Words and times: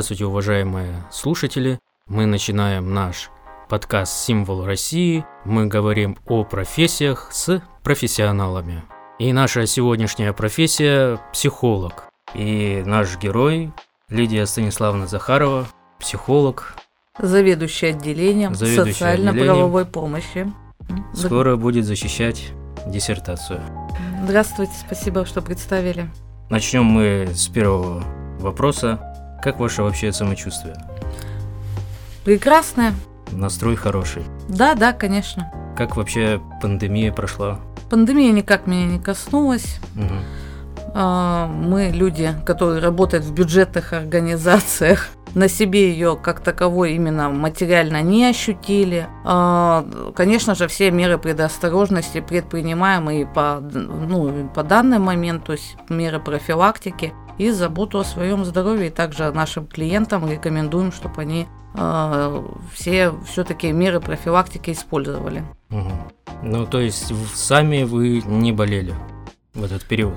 Здравствуйте, 0.00 0.24
уважаемые 0.24 0.94
слушатели. 1.10 1.78
Мы 2.06 2.24
начинаем 2.24 2.94
наш 2.94 3.30
подкаст 3.68 4.14
«Символ 4.14 4.64
России». 4.64 5.26
Мы 5.44 5.66
говорим 5.66 6.16
о 6.26 6.42
профессиях 6.42 7.28
с 7.32 7.62
профессионалами. 7.82 8.82
И 9.18 9.30
наша 9.34 9.66
сегодняшняя 9.66 10.32
профессия– 10.32 11.20
психолог. 11.34 12.04
И 12.32 12.82
наш 12.86 13.18
герой 13.18 13.74
Лидия 14.08 14.46
Станиславовна 14.46 15.06
Захарова, 15.06 15.66
психолог. 15.98 16.76
Заведующий 17.18 17.88
отделением 17.88 18.54
социально-правовой 18.54 19.84
помощи. 19.84 20.50
Скоро 21.12 21.56
будет 21.56 21.84
защищать 21.84 22.52
диссертацию. 22.86 23.60
Здравствуйте, 24.24 24.72
спасибо, 24.86 25.26
что 25.26 25.42
представили. 25.42 26.08
Начнем 26.48 26.84
мы 26.84 27.28
с 27.34 27.48
первого 27.48 28.02
вопроса. 28.38 29.09
Как 29.42 29.58
ваше 29.58 29.82
вообще 29.82 30.12
самочувствие? 30.12 30.76
Прекрасная. 32.24 32.94
Настрой 33.32 33.76
хороший. 33.76 34.24
Да, 34.48 34.74
да, 34.74 34.92
конечно. 34.92 35.50
Как 35.76 35.96
вообще 35.96 36.40
пандемия 36.60 37.12
прошла? 37.12 37.58
Пандемия 37.88 38.32
никак 38.32 38.66
меня 38.66 38.86
не 38.86 38.98
коснулась. 38.98 39.78
А, 40.92 41.46
Мы 41.46 41.90
люди, 41.94 42.34
которые 42.44 42.82
работают 42.82 43.24
в 43.24 43.32
бюджетных 43.32 43.92
организациях, 43.92 45.08
на 45.34 45.48
себе 45.48 45.90
ее 45.90 46.18
как 46.20 46.40
таковой 46.40 46.94
именно 46.94 47.30
материально 47.30 48.02
не 48.02 48.26
ощутили. 48.26 49.06
А, 49.24 49.86
Конечно 50.14 50.54
же, 50.54 50.68
все 50.68 50.90
меры 50.90 51.18
предосторожности 51.18 52.20
предпринимаемые 52.20 53.26
по, 53.26 53.60
ну, 53.60 54.48
по 54.54 54.62
данный 54.62 54.98
момент, 54.98 55.44
то 55.44 55.52
есть 55.52 55.76
меры 55.88 56.18
профилактики 56.18 57.14
и 57.40 57.50
заботу 57.50 57.98
о 57.98 58.04
своем 58.04 58.44
здоровье. 58.44 58.88
И 58.88 58.90
также 58.90 59.32
нашим 59.32 59.66
клиентам 59.66 60.28
рекомендуем, 60.30 60.92
чтобы 60.92 61.22
они 61.22 61.46
а, 61.74 62.44
все 62.74 63.12
все-таки 63.26 63.72
меры 63.72 64.00
профилактики 64.00 64.72
использовали. 64.72 65.42
Мгм. 65.70 65.92
Ну, 66.42 66.66
то 66.66 66.80
есть 66.80 67.12
сами 67.34 67.84
вы 67.84 68.20
не 68.26 68.52
болели 68.52 68.94
в 69.54 69.64
этот 69.64 69.84
период? 69.84 70.14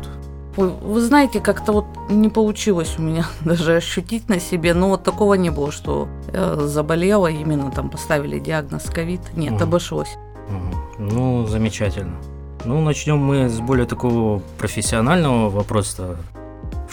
Ой, 0.58 0.70
Вы 0.82 1.02
знаете, 1.02 1.40
как-то 1.40 1.72
вот 1.72 1.86
не 2.10 2.28
получилось 2.30 2.96
у 3.00 3.02
меня 3.02 3.26
даже 3.46 3.76
ощутить 3.78 4.28
на 4.30 4.40
себе, 4.40 4.74
но 4.74 4.90
вот 4.90 5.04
такого 5.04 5.36
не 5.36 5.50
было, 5.50 5.72
что 5.72 6.10
э, 6.28 6.60
заболела, 6.66 7.28
именно 7.28 7.72
там 7.72 7.90
поставили 7.90 8.38
диагноз 8.38 8.84
ковид. 8.84 9.22
Нет, 9.36 9.54
Мгм. 9.54 9.64
обошлось. 9.64 10.16
Мгм. 10.50 10.74
Ну, 11.00 11.48
замечательно. 11.48 12.18
Ну, 12.66 12.82
начнем 12.82 13.18
мы 13.18 13.48
с 13.50 13.60
более 13.60 13.86
такого 13.86 14.42
профессионального 14.58 15.50
вопроса. 15.50 16.18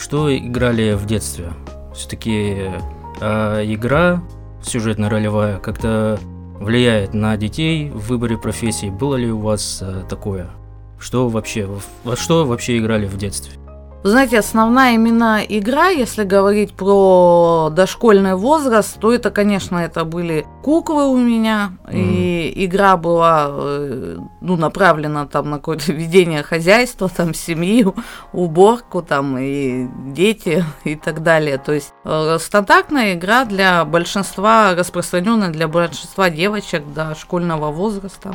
Что 0.00 0.34
играли 0.34 0.94
в 0.94 1.04
детстве? 1.04 1.52
Все-таки 1.94 2.70
игра 3.20 4.22
сюжетно-ролевая 4.62 5.58
как-то 5.58 6.18
влияет 6.58 7.12
на 7.12 7.36
детей 7.36 7.90
в 7.90 8.08
выборе 8.08 8.38
профессии. 8.38 8.88
Было 8.88 9.16
ли 9.16 9.30
у 9.30 9.38
вас 9.38 9.80
э, 9.82 10.04
такое? 10.08 10.48
Что 10.98 11.28
вообще, 11.28 11.68
во 12.04 12.16
что 12.16 12.46
вообще 12.46 12.78
играли 12.78 13.06
в 13.06 13.18
детстве? 13.18 13.59
Вы 14.02 14.10
знаете, 14.10 14.38
основная 14.38 14.94
именно 14.94 15.44
игра, 15.46 15.88
если 15.88 16.24
говорить 16.24 16.72
про 16.72 17.68
дошкольный 17.70 18.34
возраст, 18.34 18.98
то 18.98 19.12
это, 19.12 19.30
конечно, 19.30 19.76
это 19.76 20.06
были 20.06 20.46
куклы 20.62 21.06
у 21.06 21.18
меня, 21.18 21.72
и 21.92 22.50
игра 22.64 22.96
была 22.96 23.48
э, 23.50 24.16
ну, 24.40 24.56
направлена 24.56 25.26
там 25.26 25.50
на 25.50 25.58
какое-то 25.58 25.92
ведение 25.92 26.42
хозяйства, 26.42 27.10
там 27.10 27.34
семью, 27.34 27.94
уборку, 28.32 29.02
там 29.02 29.36
и 29.36 29.86
дети 30.14 30.64
и 30.84 30.96
так 30.96 31.22
далее. 31.22 31.58
То 31.58 31.72
есть 31.72 31.92
э, 32.04 32.38
стандартная 32.41 33.12
игра 33.12 33.44
для 33.44 33.84
большинства, 33.84 34.75
распространенная 34.75 35.50
для 35.50 35.69
большинства 35.69 36.30
девочек 36.30 36.91
до 36.94 37.14
школьного 37.14 37.70
возраста. 37.70 38.34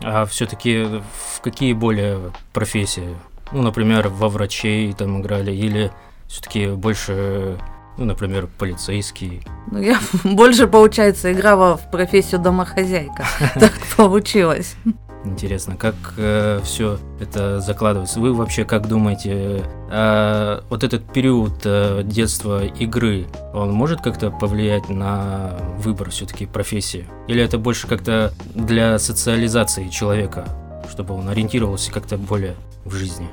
А 0.00 0.26
все-таки 0.26 0.84
в 0.84 1.40
какие 1.40 1.72
более 1.72 2.32
профессии? 2.52 3.16
Ну, 3.52 3.62
например, 3.62 4.08
во 4.08 4.28
врачей 4.28 4.92
там 4.92 5.20
играли, 5.20 5.52
или 5.52 5.90
все-таки 6.26 6.68
больше, 6.68 7.58
ну, 7.98 8.04
например, 8.04 8.48
полицейский. 8.58 9.42
Ну, 9.70 9.80
я 9.80 9.98
больше, 10.24 10.66
получается, 10.66 11.32
играла 11.32 11.76
в 11.76 11.90
профессию 11.90 12.40
домохозяйка. 12.40 13.26
Так 13.60 13.72
получилось. 13.96 14.76
Интересно, 15.24 15.76
как 15.76 15.94
все 16.64 16.98
это 17.20 17.60
закладывается? 17.60 18.18
Вы 18.18 18.34
вообще 18.34 18.64
как 18.64 18.88
думаете, 18.88 19.62
а 19.88 20.64
вот 20.68 20.82
этот 20.82 21.12
период 21.12 21.60
э, 21.64 22.02
детства 22.02 22.64
игры, 22.64 23.26
он 23.54 23.70
может 23.72 24.00
как-то 24.00 24.30
повлиять 24.32 24.88
на 24.88 25.58
выбор 25.78 26.10
все-таки 26.10 26.46
профессии? 26.46 27.06
Или 27.28 27.40
это 27.40 27.58
больше 27.58 27.86
как-то 27.86 28.32
для 28.54 28.98
социализации 28.98 29.88
человека, 29.88 30.48
чтобы 30.90 31.14
он 31.14 31.28
ориентировался 31.28 31.92
как-то 31.92 32.16
более 32.16 32.56
в 32.84 32.94
жизни? 32.94 33.28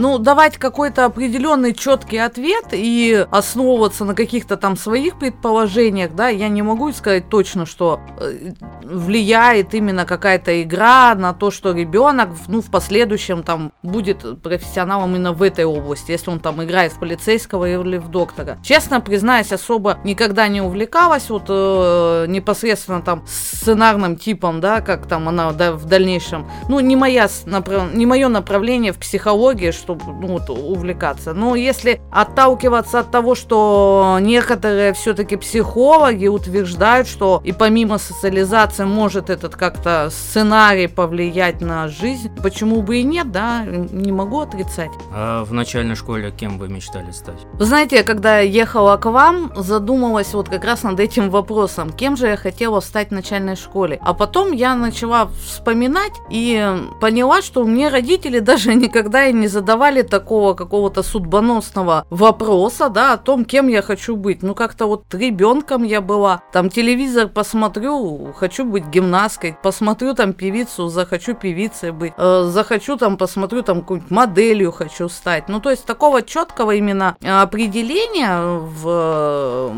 Ну, 0.00 0.18
давать 0.18 0.58
какой-то 0.58 1.06
определенный 1.06 1.74
четкий 1.74 2.18
ответ 2.18 2.66
и 2.70 3.26
основываться 3.32 4.04
на 4.04 4.14
каких-то 4.14 4.56
там 4.56 4.76
своих 4.76 5.18
предположениях, 5.18 6.14
да, 6.14 6.28
я 6.28 6.48
не 6.48 6.62
могу 6.62 6.92
сказать 6.92 7.28
точно, 7.28 7.66
что 7.66 7.98
э, 8.20 8.52
влияет 8.84 9.74
именно 9.74 10.04
какая-то 10.04 10.62
игра 10.62 11.16
на 11.16 11.32
то, 11.32 11.50
что 11.50 11.72
ребенок, 11.72 12.28
ну, 12.46 12.62
в 12.62 12.70
последующем 12.70 13.42
там 13.42 13.72
будет 13.82 14.40
профессионалом 14.40 15.16
именно 15.16 15.32
в 15.32 15.42
этой 15.42 15.64
области, 15.64 16.12
если 16.12 16.30
он 16.30 16.38
там 16.38 16.62
играет 16.62 16.92
в 16.92 17.00
полицейского 17.00 17.68
или 17.68 17.96
в 17.96 18.08
доктора. 18.08 18.58
Честно 18.62 19.00
признаюсь, 19.00 19.50
особо 19.50 19.98
никогда 20.04 20.46
не 20.46 20.60
увлекалась 20.60 21.28
вот 21.28 21.46
э, 21.48 22.26
непосредственно 22.28 23.02
там 23.02 23.24
сценарным 23.26 24.16
типом, 24.16 24.60
да, 24.60 24.80
как 24.80 25.08
там 25.08 25.28
она 25.28 25.50
да, 25.50 25.72
в 25.72 25.86
дальнейшем. 25.86 26.48
Ну, 26.68 26.78
не 26.78 26.94
моя 26.94 27.24
направ- 27.46 27.92
не 27.96 28.06
мое 28.06 28.28
направление 28.28 28.92
в 28.92 28.98
психологии, 28.98 29.72
чтобы 29.88 30.04
ну, 30.20 30.38
вот, 30.38 30.50
увлекаться. 30.50 31.32
Но 31.32 31.56
если 31.56 32.02
отталкиваться 32.10 33.00
от 33.00 33.10
того, 33.10 33.34
что 33.34 34.18
некоторые 34.20 34.92
все-таки 34.92 35.36
психологи 35.36 36.26
утверждают, 36.26 37.08
что 37.08 37.40
и 37.42 37.52
помимо 37.52 37.96
социализации 37.96 38.84
может 38.84 39.30
этот 39.30 39.56
как-то 39.56 40.10
сценарий 40.10 40.88
повлиять 40.88 41.62
на 41.62 41.88
жизнь, 41.88 42.30
почему 42.42 42.82
бы 42.82 42.98
и 42.98 43.02
нет, 43.02 43.32
да, 43.32 43.64
не 43.64 44.12
могу 44.12 44.40
отрицать. 44.40 44.90
А 45.10 45.44
в 45.44 45.54
начальной 45.54 45.94
школе 45.94 46.32
кем 46.32 46.58
вы 46.58 46.68
мечтали 46.68 47.10
стать? 47.10 47.38
Вы 47.54 47.64
знаете, 47.64 47.96
я 47.96 48.04
когда 48.04 48.40
ехала 48.40 48.98
к 48.98 49.10
вам, 49.10 49.52
задумалась 49.56 50.34
вот 50.34 50.50
как 50.50 50.64
раз 50.64 50.82
над 50.82 51.00
этим 51.00 51.30
вопросом, 51.30 51.92
кем 51.92 52.16
же 52.18 52.26
я 52.26 52.36
хотела 52.36 52.80
стать 52.80 53.08
в 53.08 53.12
начальной 53.12 53.56
школе. 53.56 53.98
А 54.02 54.12
потом 54.12 54.52
я 54.52 54.74
начала 54.74 55.28
вспоминать 55.46 56.12
и 56.28 56.76
поняла, 57.00 57.40
что 57.40 57.64
мне 57.64 57.88
родители 57.88 58.38
даже 58.50 58.74
никогда 58.74 59.26
и 59.26 59.32
не 59.32 59.48
задавали 59.48 59.67
такого 60.02 60.54
какого-то 60.54 61.02
судьбоносного 61.02 62.06
вопроса, 62.10 62.88
да, 62.90 63.14
о 63.14 63.16
том, 63.16 63.44
кем 63.44 63.68
я 63.68 63.82
хочу 63.82 64.16
быть. 64.16 64.42
Ну, 64.42 64.54
как-то 64.54 64.86
вот 64.86 65.14
ребенком 65.14 65.82
я 65.82 66.00
была, 66.00 66.42
там 66.52 66.68
телевизор 66.68 67.28
посмотрю, 67.28 68.32
хочу 68.36 68.64
быть 68.64 68.86
гимнасткой, 68.86 69.56
посмотрю 69.62 70.14
там 70.14 70.34
певицу, 70.34 70.88
захочу 70.88 71.34
певицей 71.34 71.90
быть, 71.90 72.12
Э, 72.18 72.44
захочу 72.48 72.96
там, 72.96 73.16
посмотрю 73.16 73.62
там 73.62 73.80
какую-нибудь 73.80 74.10
моделью 74.10 74.72
хочу 74.72 75.08
стать. 75.08 75.48
Ну, 75.48 75.60
то 75.60 75.70
есть 75.70 75.84
такого 75.84 76.22
четкого 76.22 76.74
именно 76.74 77.16
определения 77.22 78.58
в, 78.58 78.88
э, 78.88 79.70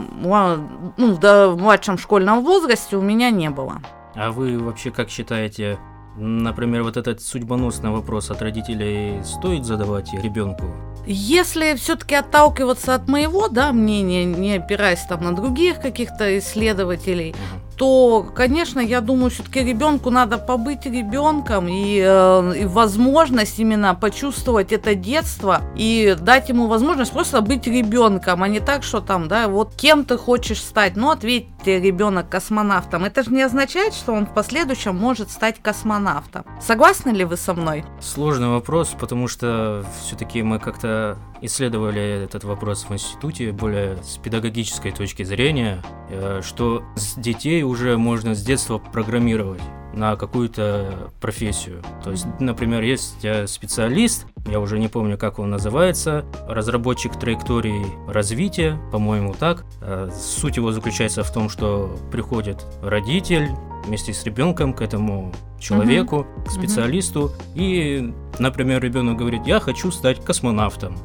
ну, 0.96 1.14
в 1.14 1.56
младшем 1.60 1.98
школьном 1.98 2.42
возрасте 2.42 2.96
у 2.96 3.02
меня 3.02 3.30
не 3.30 3.50
было. 3.50 3.82
А 4.14 4.30
вы 4.30 4.58
вообще 4.58 4.90
как 4.90 5.10
считаете, 5.10 5.78
например, 6.16 6.82
вот 6.82 6.96
этот 6.96 7.22
судьбоносный 7.22 7.90
вопрос 7.90 8.30
от 8.30 8.42
родителей 8.42 9.22
стоит 9.24 9.64
задавать 9.64 10.12
ребенку? 10.12 10.64
Если 11.06 11.74
все-таки 11.76 12.14
отталкиваться 12.14 12.94
от 12.94 13.08
моего 13.08 13.48
да, 13.48 13.72
мнения, 13.72 14.24
не 14.24 14.56
опираясь 14.56 15.02
там 15.08 15.24
на 15.24 15.34
других 15.34 15.80
каких-то 15.80 16.38
исследователей, 16.38 17.34
то, 17.80 18.26
конечно, 18.34 18.78
я 18.78 19.00
думаю, 19.00 19.30
все-таки 19.30 19.60
ребенку 19.60 20.10
надо 20.10 20.36
побыть 20.36 20.84
ребенком 20.84 21.66
и, 21.66 21.98
э, 21.98 22.54
и 22.58 22.66
возможность 22.66 23.58
именно 23.58 23.94
почувствовать 23.94 24.70
это 24.70 24.94
детство 24.94 25.62
и 25.74 26.14
дать 26.20 26.50
ему 26.50 26.66
возможность 26.66 27.10
просто 27.10 27.40
быть 27.40 27.66
ребенком, 27.66 28.42
а 28.42 28.48
не 28.48 28.60
так, 28.60 28.82
что 28.82 29.00
там, 29.00 29.28
да, 29.28 29.48
вот 29.48 29.74
кем 29.74 30.04
ты 30.04 30.18
хочешь 30.18 30.60
стать. 30.60 30.94
Ну, 30.94 31.08
ответьте, 31.08 31.80
ребенок 31.80 32.28
космонавтом. 32.28 33.06
Это 33.06 33.22
же 33.22 33.32
не 33.32 33.40
означает, 33.40 33.94
что 33.94 34.12
он 34.12 34.26
в 34.26 34.34
последующем 34.34 34.94
может 34.94 35.30
стать 35.30 35.62
космонавтом. 35.62 36.44
Согласны 36.60 37.12
ли 37.12 37.24
вы 37.24 37.38
со 37.38 37.54
мной? 37.54 37.86
Сложный 38.02 38.48
вопрос, 38.48 38.94
потому 39.00 39.26
что 39.26 39.86
все-таки 40.04 40.42
мы 40.42 40.58
как-то 40.58 41.16
исследовали 41.42 42.24
этот 42.24 42.44
вопрос 42.44 42.84
в 42.88 42.92
институте 42.92 43.52
более 43.52 43.96
с 44.02 44.18
педагогической 44.18 44.92
точки 44.92 45.22
зрения, 45.22 45.82
э, 46.10 46.42
что 46.44 46.82
с 46.96 47.14
детей 47.14 47.62
уже 47.70 47.96
можно 47.96 48.34
с 48.34 48.42
детства 48.42 48.78
программировать. 48.78 49.62
на 49.92 50.16
какую-то 50.16 51.10
профессию. 51.20 51.82
То 52.04 52.12
есть, 52.12 52.26
например, 52.38 52.82
есть 52.82 53.24
э, 53.24 53.46
специалист, 53.46 54.26
я 54.46 54.60
уже 54.60 54.78
не 54.78 54.88
помню, 54.88 55.18
как 55.18 55.38
он 55.38 55.50
называется, 55.50 56.24
разработчик 56.48 57.18
траектории 57.18 57.84
развития, 58.06 58.78
по-моему, 58.92 59.34
так. 59.34 59.64
Э, 59.80 60.10
суть 60.14 60.56
его 60.56 60.72
заключается 60.72 61.24
в 61.24 61.32
том, 61.32 61.48
что 61.48 61.96
приходит 62.12 62.64
родитель 62.82 63.48
вместе 63.84 64.12
с 64.12 64.24
ребенком 64.24 64.74
к 64.74 64.82
этому 64.82 65.32
человеку, 65.58 66.26
uh 66.26 66.46
к 66.46 66.50
специалисту, 66.50 67.32
uh 67.32 67.52
и, 67.54 68.14
например, 68.38 68.82
ребенок 68.82 69.18
говорит, 69.18 69.46
я 69.46 69.60
хочу 69.60 69.90
стать 69.90 70.24
космонавтом. 70.24 70.96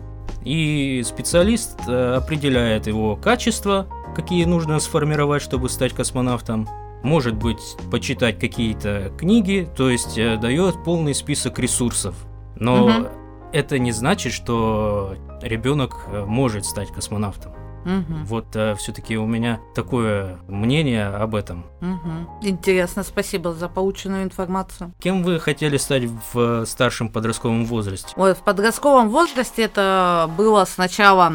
И 0.44 1.02
специалист 1.04 1.80
э, 1.88 2.16
определяет 2.16 2.86
его 2.86 3.16
качества, 3.16 3.88
какие 4.16 4.46
нужно 4.46 4.80
сформировать, 4.80 5.42
чтобы 5.42 5.70
стать 5.70 5.94
космонавтом. 5.94 6.68
Может 7.04 7.36
быть, 7.36 7.78
почитать 7.92 8.40
какие-то 8.40 9.12
книги, 9.18 9.68
то 9.78 9.90
есть 9.90 10.18
э, 10.18 10.38
дает 10.38 10.84
полный 10.84 11.14
список 11.14 11.60
ресурсов. 11.60 12.16
Но 12.56 12.86
угу. 12.86 13.08
это 13.54 13.78
не 13.78 13.92
значит, 13.92 14.34
что 14.34 15.16
ребенок 15.42 15.94
э, 16.08 16.26
может 16.26 16.66
стать 16.66 16.92
космонавтом. 16.92 17.54
Угу. 17.86 18.26
Вот 18.26 18.56
э, 18.56 18.76
все-таки 18.76 19.18
у 19.18 19.26
меня 19.26 19.60
такое 19.76 20.40
мнение 20.48 21.08
об 21.08 21.36
этом. 21.36 21.66
Угу. 21.82 22.48
Интересно, 22.48 23.04
спасибо 23.04 23.54
за 23.54 23.70
полученную 23.70 24.24
информацию. 24.24 24.94
Кем 25.00 25.24
вы 25.24 25.40
хотели 25.40 25.78
стать 25.78 26.04
в 26.34 26.66
старшем 26.66 27.10
подростковом 27.10 27.66
возрасте? 27.66 28.14
Ой, 28.16 28.34
в 28.34 28.40
подростковом 28.40 29.10
возрасте 29.10 29.64
это 29.64 30.30
было 30.36 30.66
сначала 30.66 31.34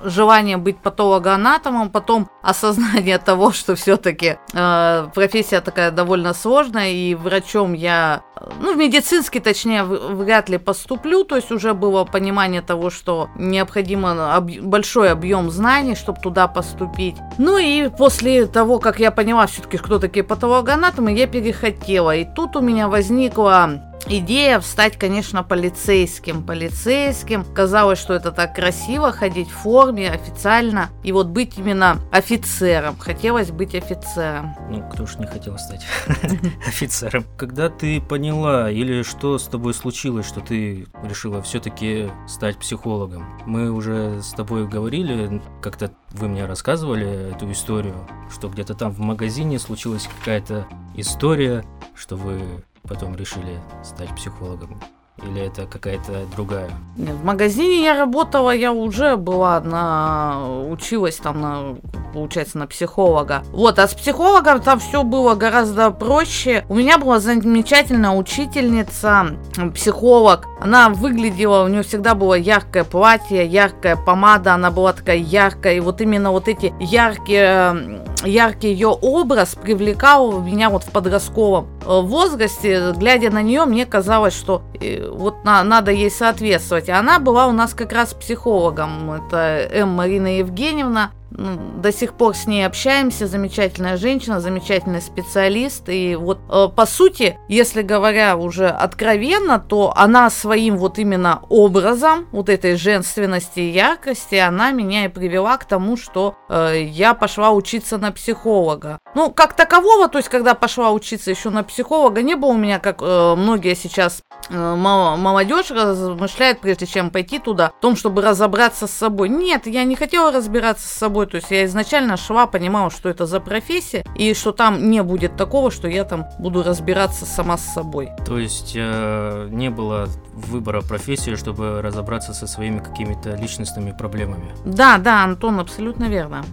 желание 0.00 0.56
быть 0.56 0.78
патологоанатомом, 0.78 1.90
потом 1.90 2.28
осознание 2.42 3.18
того, 3.26 3.52
что 3.52 3.74
все-таки 3.74 4.38
э, 4.54 5.08
профессия 5.14 5.60
такая 5.60 5.90
довольно 5.90 6.32
сложная, 6.32 6.90
и 6.90 7.14
врачом 7.14 7.74
я, 7.74 8.22
ну, 8.60 8.74
в 8.74 8.76
медицинский, 8.76 9.40
точнее, 9.40 9.84
вряд 9.84 10.48
ли 10.48 10.58
поступлю, 10.58 11.24
то 11.24 11.36
есть 11.36 11.50
уже 11.50 11.74
было 11.74 12.04
понимание 12.04 12.60
того, 12.60 12.90
что 12.90 13.28
необходимо 13.36 14.34
об, 14.34 14.50
большой 14.60 15.10
объем 15.10 15.50
знаний, 15.50 15.94
чтобы 15.94 16.20
туда 16.20 16.46
поступить. 16.46 17.16
Ну 17.38 17.58
и 17.58 17.88
после 17.88 18.46
того, 18.46 18.78
как 18.78 19.00
я 19.00 19.10
поняла 19.10 19.46
все-таки, 19.46 19.78
кто 19.78 19.98
такие 19.98 20.22
патологоанатомы, 20.22 21.12
я 21.12 21.26
перехотела. 21.26 22.14
И 22.14 22.24
тут 22.24 22.56
у 22.56 22.60
меня 22.60 22.88
возникла 22.88 23.95
Идея 24.08 24.60
встать, 24.60 24.96
конечно, 24.96 25.42
полицейским. 25.42 26.44
Полицейским. 26.44 27.44
Казалось, 27.44 27.98
что 27.98 28.14
это 28.14 28.30
так 28.30 28.54
красиво, 28.54 29.10
ходить 29.10 29.48
в 29.48 29.54
форме 29.54 30.08
официально. 30.10 30.90
И 31.02 31.10
вот 31.10 31.26
быть 31.26 31.58
именно 31.58 31.98
офицером. 32.12 32.96
Хотелось 32.98 33.50
быть 33.50 33.74
офицером. 33.74 34.54
Ну, 34.70 34.88
кто 34.88 35.06
ж 35.06 35.16
не 35.16 35.26
хотел 35.26 35.58
стать 35.58 35.84
офицером. 36.66 37.24
Когда 37.36 37.68
ты 37.68 38.00
поняла 38.00 38.70
или 38.70 39.02
что 39.02 39.38
с 39.38 39.48
тобой 39.48 39.74
случилось, 39.74 40.26
что 40.26 40.40
ты 40.40 40.86
решила 41.02 41.42
все-таки 41.42 42.08
стать 42.28 42.58
психологом? 42.58 43.26
Мы 43.44 43.72
уже 43.72 44.22
с 44.22 44.30
тобой 44.30 44.68
говорили, 44.68 45.42
как-то 45.60 45.90
вы 46.12 46.28
мне 46.28 46.46
рассказывали 46.46 47.34
эту 47.34 47.50
историю, 47.50 48.06
что 48.32 48.48
где-то 48.48 48.74
там 48.74 48.92
в 48.92 49.00
магазине 49.00 49.58
случилась 49.58 50.08
какая-то 50.20 50.68
история, 50.94 51.64
что 51.96 52.14
вы 52.14 52.40
потом 52.86 53.14
решили 53.16 53.60
стать 53.82 54.14
психологом? 54.14 54.80
Или 55.22 55.46
это 55.46 55.66
какая-то 55.66 56.26
другая? 56.34 56.70
Нет, 56.96 57.14
в 57.14 57.24
магазине 57.24 57.82
я 57.82 57.98
работала, 57.98 58.50
я 58.50 58.72
уже 58.72 59.16
была 59.16 59.60
на... 59.60 60.66
училась 60.68 61.16
там 61.16 61.40
на, 61.40 61.76
получается, 62.12 62.58
на 62.58 62.66
психолога. 62.66 63.42
Вот, 63.50 63.78
а 63.78 63.88
с 63.88 63.94
психологом 63.94 64.60
там 64.60 64.78
все 64.78 65.02
было 65.04 65.34
гораздо 65.34 65.90
проще. 65.90 66.66
У 66.68 66.74
меня 66.74 66.98
была 66.98 67.18
замечательная 67.18 68.10
учительница, 68.10 69.38
психолог. 69.74 70.46
Она 70.60 70.90
выглядела, 70.90 71.64
у 71.64 71.68
нее 71.68 71.82
всегда 71.82 72.14
было 72.14 72.34
яркое 72.34 72.84
платье, 72.84 73.46
яркая 73.46 73.96
помада, 73.96 74.54
она 74.54 74.70
была 74.70 74.92
такая 74.92 75.16
яркая. 75.16 75.76
И 75.76 75.80
вот 75.80 76.02
именно 76.02 76.30
вот 76.30 76.46
эти 76.46 76.74
яркие, 76.78 78.04
яркий 78.22 78.68
ее 78.68 78.88
образ 78.88 79.54
привлекал 79.54 80.40
меня 80.40 80.68
вот 80.68 80.84
в 80.84 80.90
подростковом 80.90 81.68
э, 81.84 82.00
возрасте. 82.00 82.92
Глядя 82.96 83.30
на 83.30 83.42
нее, 83.42 83.64
мне 83.64 83.86
казалось, 83.86 84.34
что 84.34 84.62
э, 84.80 85.05
вот 85.10 85.44
на, 85.44 85.62
надо 85.64 85.90
ей 85.90 86.10
соответствовать. 86.10 86.88
Она 86.88 87.18
была 87.18 87.46
у 87.46 87.52
нас 87.52 87.74
как 87.74 87.92
раз 87.92 88.14
психологом. 88.14 89.10
Это 89.12 89.68
М. 89.72 89.90
Марина 89.90 90.38
Евгеньевна. 90.38 91.10
Ну, 91.38 91.58
до 91.82 91.92
сих 91.92 92.14
пор 92.14 92.34
с 92.34 92.46
ней 92.46 92.64
общаемся, 92.64 93.26
замечательная 93.26 93.98
женщина, 93.98 94.40
замечательный 94.40 95.02
специалист. 95.02 95.86
И 95.88 96.16
вот, 96.16 96.38
э, 96.48 96.68
по 96.74 96.86
сути, 96.86 97.38
если 97.48 97.82
говоря 97.82 98.38
уже 98.38 98.68
откровенно, 98.68 99.58
то 99.58 99.92
она 99.94 100.30
своим 100.30 100.78
вот 100.78 100.98
именно 100.98 101.42
образом, 101.50 102.26
вот 102.32 102.48
этой 102.48 102.76
женственности 102.76 103.60
и 103.60 103.70
яркости, 103.70 104.36
она 104.36 104.70
меня 104.70 105.04
и 105.04 105.08
привела 105.08 105.58
к 105.58 105.66
тому, 105.66 105.98
что 105.98 106.36
э, 106.48 106.84
я 106.84 107.12
пошла 107.12 107.50
учиться 107.50 107.98
на 107.98 108.12
психолога. 108.12 108.98
Ну, 109.14 109.30
как 109.30 109.52
такового, 109.54 110.08
то 110.08 110.16
есть, 110.16 110.30
когда 110.30 110.54
пошла 110.54 110.90
учиться 110.90 111.30
еще 111.30 111.50
на 111.50 111.62
психолога, 111.62 112.22
не 112.22 112.34
было 112.34 112.50
у 112.50 112.56
меня, 112.56 112.78
как 112.78 113.02
э, 113.02 113.34
многие 113.36 113.74
сейчас 113.74 114.22
молодежь 114.48 115.70
размышляет, 115.70 116.60
прежде 116.60 116.86
чем 116.86 117.10
пойти 117.10 117.40
туда, 117.40 117.72
в 117.76 117.80
том, 117.80 117.96
чтобы 117.96 118.22
разобраться 118.22 118.86
с 118.86 118.92
собой. 118.92 119.28
Нет, 119.28 119.66
я 119.66 119.82
не 119.84 119.96
хотела 119.96 120.30
разбираться 120.30 120.86
с 120.86 120.92
собой, 120.92 121.25
то 121.26 121.36
есть 121.36 121.50
я 121.50 121.64
изначально 121.64 122.16
шла, 122.16 122.46
понимала, 122.46 122.90
что 122.90 123.08
это 123.08 123.26
за 123.26 123.40
профессия, 123.40 124.04
и 124.14 124.34
что 124.34 124.52
там 124.52 124.90
не 124.90 125.02
будет 125.02 125.36
такого, 125.36 125.70
что 125.70 125.88
я 125.88 126.04
там 126.04 126.26
буду 126.38 126.62
разбираться 126.62 127.26
сама 127.26 127.56
с 127.56 127.64
собой. 127.74 128.10
То 128.26 128.38
есть 128.38 128.72
э, 128.76 129.48
не 129.50 129.70
было 129.70 130.08
выбора 130.34 130.82
профессии, 130.82 131.34
чтобы 131.34 131.80
разобраться 131.82 132.34
со 132.34 132.46
своими 132.46 132.78
какими-то 132.78 133.34
личностными 133.34 133.92
проблемами. 133.92 134.50
Да, 134.64 134.98
да, 134.98 135.24
Антон, 135.24 135.60
абсолютно 135.60 136.04
верно. 136.04 136.44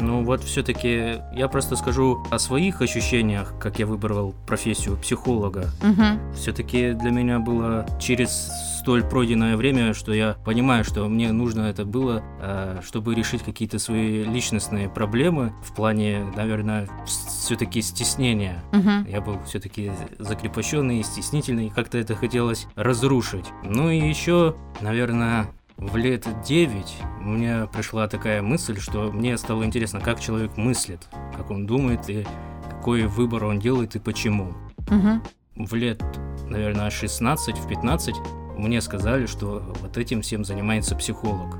Ну 0.00 0.22
вот 0.22 0.44
все-таки 0.44 1.20
я 1.34 1.48
просто 1.48 1.76
скажу 1.76 2.24
о 2.30 2.38
своих 2.38 2.80
ощущениях, 2.82 3.54
как 3.58 3.78
я 3.78 3.86
выбрал 3.86 4.34
профессию 4.46 4.96
психолога. 4.96 5.70
Угу. 5.82 6.36
Все-таки 6.36 6.92
для 6.92 7.10
меня 7.10 7.40
было 7.40 7.84
через 7.98 8.50
столь 8.78 9.02
пройденное 9.02 9.56
время, 9.56 9.92
что 9.92 10.12
я 10.12 10.36
понимаю, 10.44 10.84
что 10.84 11.08
мне 11.08 11.32
нужно 11.32 11.62
это 11.62 11.84
было, 11.84 12.22
э, 12.40 12.80
чтобы 12.86 13.14
решить 13.14 13.42
какие-то 13.42 13.78
свои 13.78 14.22
личностные 14.22 14.88
проблемы 14.88 15.52
в 15.64 15.74
плане, 15.74 16.24
наверное, 16.36 16.88
все-таки 17.04 17.82
стеснения. 17.82 18.62
Угу. 18.72 19.10
Я 19.10 19.20
был 19.20 19.38
все-таки 19.46 19.90
закрепощенный, 20.18 21.02
стеснительный, 21.02 21.70
как-то 21.70 21.98
это 21.98 22.14
хотелось 22.14 22.66
разрушить. 22.76 23.46
Ну 23.64 23.90
и 23.90 23.98
еще, 23.98 24.54
наверное, 24.80 25.48
в 25.76 25.96
лет 25.96 26.26
9 26.46 26.96
у 27.20 27.28
меня 27.28 27.66
пришла 27.66 28.06
такая 28.06 28.42
мысль, 28.42 28.78
что 28.78 29.10
мне 29.10 29.36
стало 29.38 29.64
интересно, 29.64 30.00
как 30.00 30.20
человек 30.20 30.56
мыслит, 30.56 31.08
как 31.36 31.50
он 31.50 31.66
думает 31.66 32.08
и 32.08 32.24
какой 32.70 33.06
выбор 33.06 33.44
он 33.44 33.58
делает 33.58 33.96
и 33.96 33.98
почему. 33.98 34.54
Угу. 34.88 35.66
В 35.66 35.74
лет, 35.74 36.00
наверное, 36.48 36.90
16, 36.90 37.58
в 37.58 37.68
15 37.68 38.14
мне 38.58 38.80
сказали, 38.80 39.26
что 39.26 39.62
вот 39.80 39.96
этим 39.96 40.22
всем 40.22 40.44
занимается 40.44 40.94
психолог. 40.96 41.56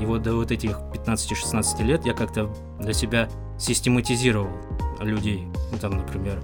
И 0.00 0.04
вот 0.04 0.22
до 0.22 0.34
вот 0.34 0.50
этих 0.50 0.78
15-16 0.92 1.82
лет 1.82 2.06
я 2.06 2.14
как-то 2.14 2.50
для 2.78 2.92
себя 2.92 3.28
систематизировал 3.58 4.50
людей. 5.00 5.46
Ну, 5.72 5.78
там, 5.78 5.96
например, 5.96 6.42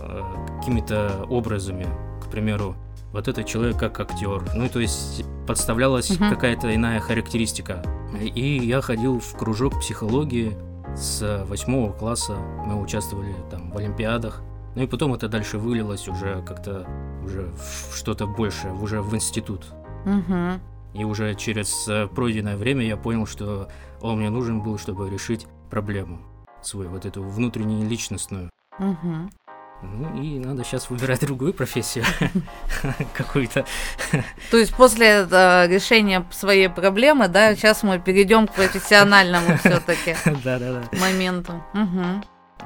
э, 0.00 0.22
какими-то 0.58 1.26
образами. 1.28 1.86
К 2.22 2.30
примеру, 2.30 2.76
вот 3.12 3.28
этот 3.28 3.46
человек 3.46 3.78
как 3.78 3.98
актер. 4.00 4.42
Ну, 4.54 4.68
то 4.68 4.80
есть 4.80 5.24
подставлялась 5.46 6.10
угу. 6.10 6.24
какая-то 6.30 6.74
иная 6.74 7.00
характеристика. 7.00 7.82
И 8.20 8.58
я 8.58 8.80
ходил 8.80 9.20
в 9.20 9.36
кружок 9.36 9.80
психологии 9.80 10.56
с 10.94 11.44
восьмого 11.48 11.92
класса. 11.92 12.36
Мы 12.66 12.80
участвовали 12.80 13.34
там 13.50 13.70
в 13.70 13.76
олимпиадах. 13.78 14.42
Ну 14.74 14.82
и 14.82 14.86
потом 14.86 15.14
это 15.14 15.28
дальше 15.28 15.58
вылилось 15.58 16.08
уже 16.08 16.42
как-то 16.46 16.86
уже 17.24 17.50
в 17.56 17.96
что-то 17.96 18.26
большее, 18.26 18.72
уже 18.72 19.00
в 19.02 19.14
институт. 19.14 19.66
Угу. 20.04 20.60
И 20.94 21.04
уже 21.04 21.34
через 21.34 21.88
э, 21.88 22.06
пройденное 22.06 22.56
время 22.56 22.84
я 22.84 22.96
понял, 22.96 23.26
что 23.26 23.68
он 24.00 24.18
мне 24.18 24.30
нужен 24.30 24.60
был, 24.60 24.78
чтобы 24.78 25.08
решить 25.08 25.46
проблему 25.70 26.20
свою, 26.62 26.90
вот 26.90 27.06
эту 27.06 27.22
внутреннюю 27.22 27.88
личностную. 27.88 28.50
Угу. 28.78 29.30
Ну 29.82 30.22
и 30.22 30.38
надо 30.38 30.62
сейчас 30.64 30.90
выбирать 30.90 31.20
другую 31.20 31.54
профессию 31.54 32.04
какую-то. 33.14 33.64
То 34.50 34.56
есть 34.56 34.74
после 34.76 35.26
э, 35.28 35.66
решения 35.66 36.24
своей 36.30 36.68
проблемы, 36.68 37.28
да, 37.28 37.54
сейчас 37.56 37.82
мы 37.82 37.98
перейдем 37.98 38.46
к 38.46 38.52
профессиональному 38.52 39.56
все-таки 39.58 40.14
моменту. 41.00 41.62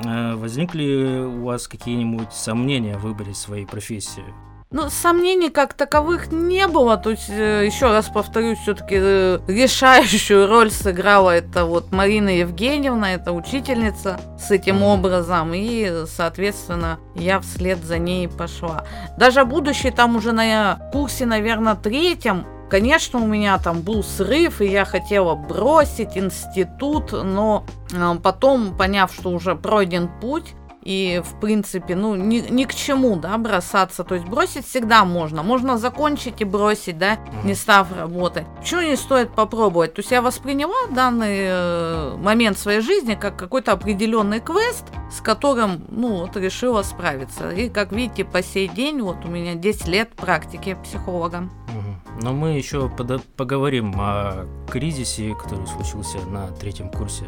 Угу. 0.01 0.39
Возникли 0.39 1.25
у 1.25 1.45
вас 1.45 1.69
какие-нибудь 1.69 2.33
сомнения 2.33 2.97
в 2.97 3.03
выборе 3.03 3.35
своей 3.35 3.67
профессии? 3.67 4.25
Ну, 4.73 4.91
сомнений 4.91 5.49
как 5.49 5.75
таковых 5.75 6.33
не 6.33 6.67
было. 6.67 6.97
То 6.97 7.11
есть, 7.11 7.31
э, 7.31 7.65
еще 7.65 7.87
раз 7.87 8.09
повторюсь, 8.09 8.59
все-таки 8.59 8.97
э, 8.99 9.39
решающую 9.47 10.49
роль 10.49 10.73
сыграла 10.73 11.31
это 11.31 11.65
вот 11.65 11.93
Марина 11.93 12.31
Евгеньевна, 12.31 13.15
это 13.15 13.33
учительница 13.33 14.19
с 14.39 14.51
этим 14.51 14.83
образом. 14.83 15.53
И, 15.55 16.05
соответственно, 16.09 16.99
я 17.15 17.39
вслед 17.39 17.79
за 17.85 17.99
ней 17.99 18.29
пошла. 18.29 18.85
Даже 19.17 19.45
будущий 19.45 19.93
там 19.93 20.17
уже 20.17 20.33
на 20.33 20.91
курсе, 20.93 21.27
наверное, 21.27 21.77
третьем, 21.77 22.45
Конечно, 22.69 23.21
у 23.21 23.27
меня 23.27 23.59
там 23.59 23.83
был 23.83 24.03
срыв, 24.03 24.61
и 24.61 24.67
я 24.67 24.85
хотела 24.85 25.37
бросить 25.37 26.17
институт, 26.17 27.13
но 27.13 27.65
э, 27.93 28.17
потом, 28.21 28.77
поняв, 28.77 29.13
что 29.15 29.31
уже 29.31 29.55
пройден 29.55 30.11
путь, 30.21 30.55
и, 30.87 31.21
в 31.25 31.41
принципе, 31.41 31.97
ну, 31.97 32.15
ни, 32.15 32.39
ни 32.39 32.63
к 32.63 32.73
чему, 32.73 33.17
да, 33.17 33.37
бросаться. 33.39 34.05
То 34.05 34.15
есть 34.15 34.27
бросить 34.29 34.65
всегда 34.67 35.05
можно. 35.05 35.43
Можно 35.43 35.79
закончить 35.79 36.41
и 36.41 36.45
бросить, 36.45 36.97
да, 36.97 37.19
не 37.43 37.55
став 37.55 37.93
работать. 37.93 38.47
Почему 38.61 38.83
не 38.83 38.97
стоит 38.97 39.35
попробовать? 39.35 39.95
То 39.95 40.01
есть 40.01 40.13
я 40.13 40.23
восприняла 40.23 40.87
данный 40.91 41.39
э, 41.41 42.17
момент 42.17 42.57
своей 42.57 42.81
жизни 42.81 43.19
как 43.21 43.37
какой-то 43.37 43.73
определенный 43.73 44.39
квест, 44.39 44.85
с 45.11 45.21
которым, 45.21 45.85
ну, 45.89 46.19
вот 46.19 46.37
решила 46.37 46.83
справиться. 46.85 47.51
И, 47.51 47.69
как 47.69 47.91
видите, 47.91 48.25
по 48.25 48.41
сей 48.41 48.69
день, 48.69 49.03
вот 49.03 49.25
у 49.25 49.29
меня 49.29 49.57
10 49.57 49.89
лет 49.89 50.11
практики 50.11 50.79
психолога. 50.85 51.49
Но 52.23 52.33
мы 52.33 52.57
еще 52.57 52.89
поговорим 53.37 53.93
о 53.99 54.47
кризисе, 54.71 55.35
который 55.35 55.67
случился 55.67 56.19
на 56.31 56.49
третьем 56.53 56.91
курсе. 56.91 57.25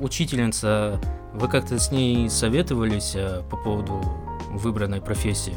Учительница 0.00 1.00
вы 1.34 1.48
как-то 1.48 1.78
с 1.78 1.90
ней 1.90 2.28
советовались 2.30 3.12
э, 3.14 3.42
по 3.50 3.56
поводу 3.56 4.00
выбранной 4.50 5.00
профессии? 5.00 5.54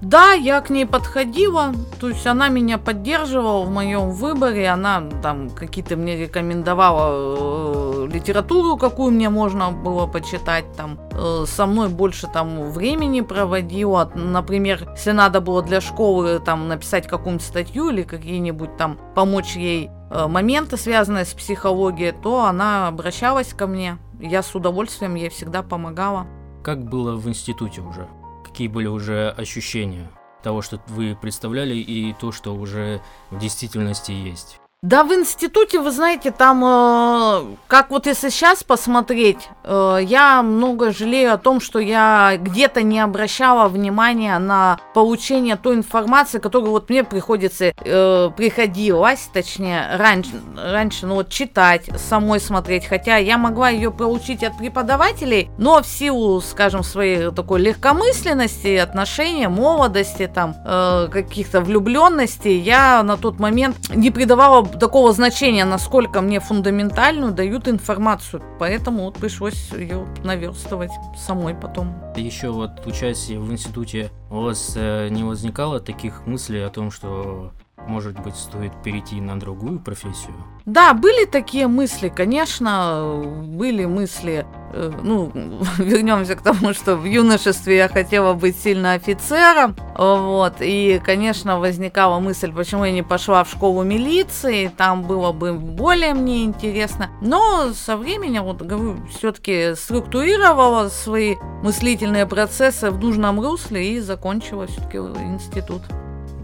Да, 0.00 0.32
я 0.32 0.60
к 0.60 0.68
ней 0.68 0.84
подходила, 0.84 1.72
то 1.98 2.08
есть 2.10 2.26
она 2.26 2.48
меня 2.48 2.76
поддерживала 2.76 3.64
в 3.64 3.70
моем 3.70 4.10
выборе, 4.10 4.68
она 4.68 5.02
там 5.22 5.48
какие-то 5.48 5.96
мне 5.96 6.16
рекомендовала 6.16 8.04
э, 8.04 8.08
литературу, 8.12 8.76
какую 8.76 9.12
мне 9.12 9.30
можно 9.30 9.70
было 9.70 10.06
почитать, 10.06 10.64
там 10.76 10.98
э, 11.12 11.44
со 11.46 11.64
мной 11.64 11.88
больше 11.88 12.26
там 12.26 12.70
времени 12.70 13.22
проводила, 13.22 14.10
например, 14.14 14.90
если 14.94 15.12
надо 15.12 15.40
было 15.40 15.62
для 15.62 15.80
школы 15.80 16.38
там 16.38 16.68
написать 16.68 17.06
какую-нибудь 17.06 17.46
статью 17.46 17.88
или 17.88 18.02
какие-нибудь 18.02 18.76
там 18.76 18.98
помочь 19.14 19.56
ей 19.56 19.90
моменты, 20.14 20.76
связанные 20.76 21.24
с 21.24 21.34
психологией, 21.34 22.12
то 22.12 22.44
она 22.44 22.88
обращалась 22.88 23.52
ко 23.52 23.66
мне, 23.66 23.98
я 24.20 24.42
с 24.42 24.54
удовольствием 24.54 25.14
ей 25.14 25.28
всегда 25.28 25.62
помогала. 25.62 26.26
Как 26.62 26.88
было 26.88 27.16
в 27.16 27.28
институте 27.28 27.80
уже? 27.80 28.08
какие 28.54 28.68
были 28.68 28.86
уже 28.86 29.30
ощущения 29.30 30.08
того, 30.44 30.62
что 30.62 30.80
вы 30.86 31.18
представляли, 31.20 31.74
и 31.74 32.12
то, 32.12 32.30
что 32.30 32.54
уже 32.54 33.02
в 33.30 33.38
действительности 33.40 34.12
есть? 34.12 34.60
Да, 34.84 35.02
в 35.02 35.14
институте, 35.14 35.80
вы 35.80 35.90
знаете, 35.90 36.30
там, 36.30 36.62
э, 36.62 37.56
как 37.68 37.88
вот 37.88 38.04
если 38.04 38.28
сейчас 38.28 38.62
посмотреть, 38.62 39.48
э, 39.62 40.00
я 40.02 40.42
много 40.42 40.92
жалею 40.92 41.32
о 41.32 41.38
том, 41.38 41.58
что 41.58 41.78
я 41.78 42.36
где-то 42.38 42.82
не 42.82 43.00
обращала 43.00 43.68
внимания 43.68 44.38
на 44.38 44.78
получение 44.92 45.56
той 45.56 45.76
информации, 45.76 46.38
которую 46.38 46.72
вот 46.72 46.90
мне 46.90 47.02
приходится, 47.02 47.72
э, 47.74 48.30
приходилось, 48.36 49.30
точнее, 49.32 49.96
раньше, 49.96 50.32
раньше, 50.54 51.06
ну 51.06 51.14
вот 51.14 51.30
читать, 51.30 51.88
самой 51.96 52.38
смотреть, 52.38 52.84
хотя 52.84 53.16
я 53.16 53.38
могла 53.38 53.70
ее 53.70 53.90
получить 53.90 54.44
от 54.44 54.58
преподавателей, 54.58 55.48
но 55.56 55.80
в 55.82 55.86
силу, 55.86 56.42
скажем, 56.42 56.82
своей 56.82 57.30
такой 57.30 57.62
легкомысленности, 57.62 58.76
отношения, 58.76 59.48
молодости, 59.48 60.30
там, 60.32 60.54
э, 60.62 61.08
каких-то 61.10 61.62
влюбленностей, 61.62 62.58
я 62.58 63.02
на 63.02 63.16
тот 63.16 63.40
момент 63.40 63.76
не 63.88 64.10
придавала 64.10 64.73
такого 64.78 65.12
значения, 65.12 65.64
насколько 65.64 66.20
мне 66.20 66.40
фундаментальную 66.40 67.32
дают 67.32 67.68
информацию. 67.68 68.42
Поэтому 68.58 69.04
вот 69.04 69.16
пришлось 69.16 69.70
ее 69.72 70.06
наверстывать 70.22 70.92
самой 71.16 71.54
потом. 71.54 71.94
Еще 72.16 72.50
вот 72.50 72.86
участие 72.86 73.38
в 73.38 73.50
институте 73.52 74.10
у 74.30 74.40
вас 74.40 74.74
э, 74.76 75.08
не 75.10 75.22
возникало 75.22 75.80
таких 75.80 76.26
мыслей 76.26 76.62
о 76.62 76.70
том, 76.70 76.90
что 76.90 77.52
может 77.86 78.18
быть, 78.20 78.36
стоит 78.36 78.72
перейти 78.82 79.20
на 79.20 79.38
другую 79.38 79.80
профессию? 79.80 80.34
Да, 80.66 80.94
были 80.94 81.26
такие 81.26 81.66
мысли, 81.66 82.08
конечно, 82.08 83.22
были 83.44 83.84
мысли. 83.84 84.46
Э, 84.72 84.90
ну, 85.02 85.30
вернемся 85.78 86.36
к 86.36 86.42
тому, 86.42 86.72
что 86.72 86.96
в 86.96 87.04
юношестве 87.04 87.76
я 87.76 87.88
хотела 87.88 88.32
быть 88.32 88.56
сильно 88.56 88.94
офицером. 88.94 89.76
Вот, 89.96 90.54
и, 90.60 91.00
конечно, 91.04 91.60
возникала 91.60 92.18
мысль, 92.18 92.52
почему 92.52 92.84
я 92.84 92.92
не 92.92 93.02
пошла 93.02 93.44
в 93.44 93.50
школу 93.50 93.82
милиции, 93.82 94.72
там 94.74 95.02
было 95.02 95.32
бы 95.32 95.52
более 95.52 96.14
мне 96.14 96.44
интересно. 96.44 97.10
Но 97.20 97.72
со 97.74 97.96
временем, 97.96 98.44
вот 98.44 98.62
говорю, 98.62 98.96
все-таки 99.08 99.74
структурировала 99.74 100.88
свои 100.88 101.36
мыслительные 101.62 102.26
процессы 102.26 102.90
в 102.90 102.98
нужном 102.98 103.40
русле 103.40 103.92
и 103.92 104.00
закончила 104.00 104.66
все-таки 104.66 104.96
институт. 104.96 105.82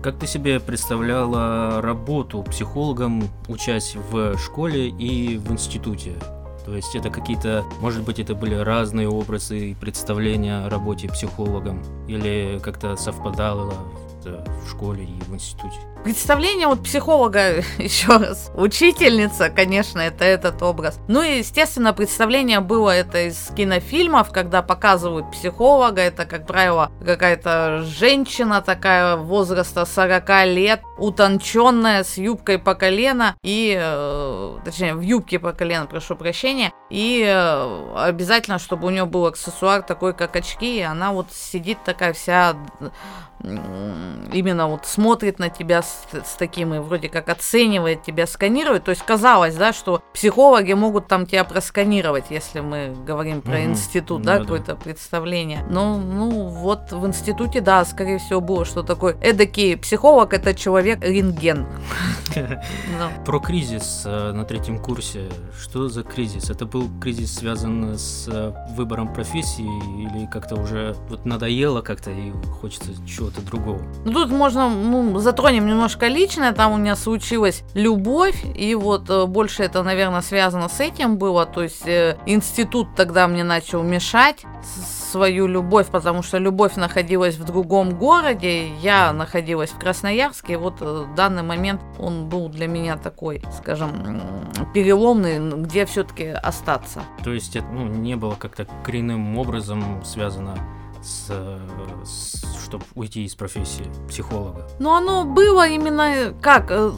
Как 0.02 0.19
ты 0.19 0.26
себе 0.26 0.61
представляла 0.61 1.83
работу 1.83 2.42
психологом, 2.42 3.25
учась 3.49 3.97
в 4.11 4.38
школе 4.38 4.88
и 4.88 5.37
в 5.37 5.52
институте? 5.52 6.14
То 6.64 6.75
есть 6.75 6.95
это 6.95 7.11
какие-то, 7.11 7.64
может 7.80 8.02
быть, 8.02 8.19
это 8.19 8.35
были 8.35 8.54
разные 8.54 9.11
образы 9.11 9.59
и 9.59 9.75
представления 9.75 10.64
о 10.64 10.71
работе 10.71 11.07
психологом? 11.09 11.83
Или 12.09 12.59
как-то 12.62 12.97
совпадало 12.97 13.75
в 14.25 14.71
школе 14.71 15.04
и 15.04 15.21
в 15.28 15.35
институте? 15.35 15.76
Представление 16.02 16.66
вот 16.66 16.83
психолога, 16.83 17.57
еще 17.78 18.16
раз, 18.16 18.50
учительница, 18.54 19.50
конечно, 19.50 20.00
это 20.00 20.25
этот 20.25 20.62
образ. 20.62 20.99
Ну 21.09 21.23
и, 21.23 21.38
естественно, 21.38 21.92
представление 21.92 22.61
было 22.61 22.90
это 22.90 23.28
из 23.28 23.52
кинофильмов, 23.54 24.33
когда 24.33 24.62
показывают 24.62 25.30
психолога, 25.30 26.00
это, 26.00 26.25
как 26.25 26.47
правило, 26.47 26.90
какая-то 27.04 27.83
женщина 27.85 28.62
такая 28.62 29.16
возраста 29.16 29.85
40 29.85 30.47
лет, 30.47 30.80
утонченная, 30.97 32.02
с 32.02 32.16
юбкой 32.16 32.59
по 32.59 32.75
колено, 32.75 33.37
и, 33.42 33.78
э, 33.78 34.59
точнее, 34.64 34.95
в 34.95 35.02
юбке 35.02 35.38
по 35.38 35.52
колено, 35.52 35.85
прошу 35.85 36.16
прощения, 36.16 36.73
и 36.88 37.23
э, 37.26 37.95
обязательно, 37.97 38.59
чтобы 38.59 38.87
у 38.87 38.90
нее 38.90 39.04
был 39.04 39.26
аксессуар 39.26 39.83
такой, 39.83 40.14
как 40.14 40.35
очки, 40.35 40.78
и 40.78 40.83
она 40.83 41.12
вот 41.12 41.26
сидит 41.30 41.85
такая 41.85 42.14
вся 42.14 42.57
именно 43.42 44.69
вот 44.69 44.87
смотрит 44.87 45.38
на 45.38 45.49
тебя 45.49 45.83
с, 45.91 46.33
с 46.33 46.35
таким 46.37 46.75
и 46.75 46.79
вроде 46.79 47.09
как 47.09 47.29
оценивает 47.29 48.03
тебя, 48.03 48.27
сканирует. 48.27 48.85
То 48.85 48.91
есть 48.91 49.03
казалось, 49.03 49.55
да, 49.55 49.73
что 49.73 50.03
психологи 50.13 50.73
могут 50.73 51.09
там 51.09 51.27
тебя 51.27 51.45
просканировать, 51.45 52.27
если 52.31 52.61
мы 52.61 52.95
говорим 53.05 53.43
про 53.43 53.55
угу. 53.55 53.65
институт, 53.65 54.23
да, 54.23 54.39
да 54.39 54.43
какое-то 54.43 54.77
представление. 54.77 55.65
Но, 55.69 55.99
ну, 55.99 56.49
вот 56.49 56.93
в 56.93 57.07
институте, 57.07 57.61
да, 57.61 57.85
скорее 57.85 58.19
всего, 58.19 58.41
было 58.41 58.65
что 58.65 58.83
такое. 58.83 59.17
Эдакий 59.21 59.77
психолог– 59.77 60.33
это 60.35 60.55
человек 60.55 61.01
рентген. 61.03 61.67
Про 63.25 63.41
кризис 63.41 64.03
э, 64.05 64.33
на 64.33 64.45
третьем 64.45 64.79
курсе. 64.79 65.29
Что 65.61 65.89
за 65.89 66.03
кризис? 66.03 66.51
Это 66.51 66.67
был 66.67 66.89
кризис 67.01 67.35
связан 67.35 67.99
с 67.99 68.29
э, 68.29 68.53
выбором 68.77 69.13
профессии 69.13 69.67
или 70.03 70.27
как-то 70.27 70.57
уже 70.57 70.97
вот 71.09 71.25
надоело 71.25 71.83
как-то 71.83 72.11
и 72.11 72.33
хочется 72.61 72.91
чего-то 73.07 73.41
другого? 73.43 73.81
Ну, 74.05 74.13
тут 74.13 74.31
можно, 74.31 74.69
ну, 74.69 75.19
затронем 75.19 75.67
немножко 75.81 76.09
личное. 76.09 76.53
Там 76.53 76.73
у 76.73 76.77
меня 76.77 76.95
случилась 76.95 77.65
любовь, 77.73 78.45
и 78.55 78.75
вот 78.75 79.09
э, 79.09 79.25
больше 79.25 79.63
это, 79.63 79.83
наверное, 79.83 80.21
связано 80.21 80.69
с 80.69 80.79
этим 80.79 81.17
было. 81.17 81.47
То 81.47 81.63
есть 81.63 81.89
э, 81.89 82.19
институт 82.27 82.89
тогда 82.95 83.27
мне 83.27 83.45
начал 83.45 83.83
мешать 83.83 84.45
свою 85.11 85.47
любовь, 85.47 85.87
потому 85.87 86.23
что 86.23 86.37
любовь 86.37 86.77
находилась 86.77 87.37
в 87.37 87.45
другом 87.45 87.97
городе, 87.97 88.69
я 88.77 89.15
находилась 89.15 89.71
в 89.71 89.79
Красноярске, 89.79 90.53
и 90.53 90.57
вот 90.57 90.83
э, 90.83 91.07
в 91.11 91.15
данный 91.15 91.43
момент 91.43 91.81
он 91.99 92.29
был 92.29 92.51
для 92.51 92.67
меня 92.67 92.99
такой, 92.99 93.43
скажем, 93.57 94.13
переломный, 94.75 95.39
где 95.63 95.87
все-таки 95.87 96.27
остаться. 96.27 97.01
То 97.25 97.33
есть 97.33 97.57
это 97.57 97.67
ну, 97.73 97.87
не 97.87 98.17
было 98.17 98.35
как-то 98.35 98.67
коренным 98.85 99.39
образом 99.39 100.05
связано 100.05 100.59
с, 101.03 101.33
с, 102.05 102.40
чтобы 102.71 102.85
уйти 102.95 103.25
из 103.25 103.35
профессии 103.35 103.85
психолога? 104.09 104.69
Ну, 104.79 104.95
оно 104.95 105.25
было 105.25 105.67
именно 105.67 106.33
как? 106.41 106.71
Э, 106.71 106.93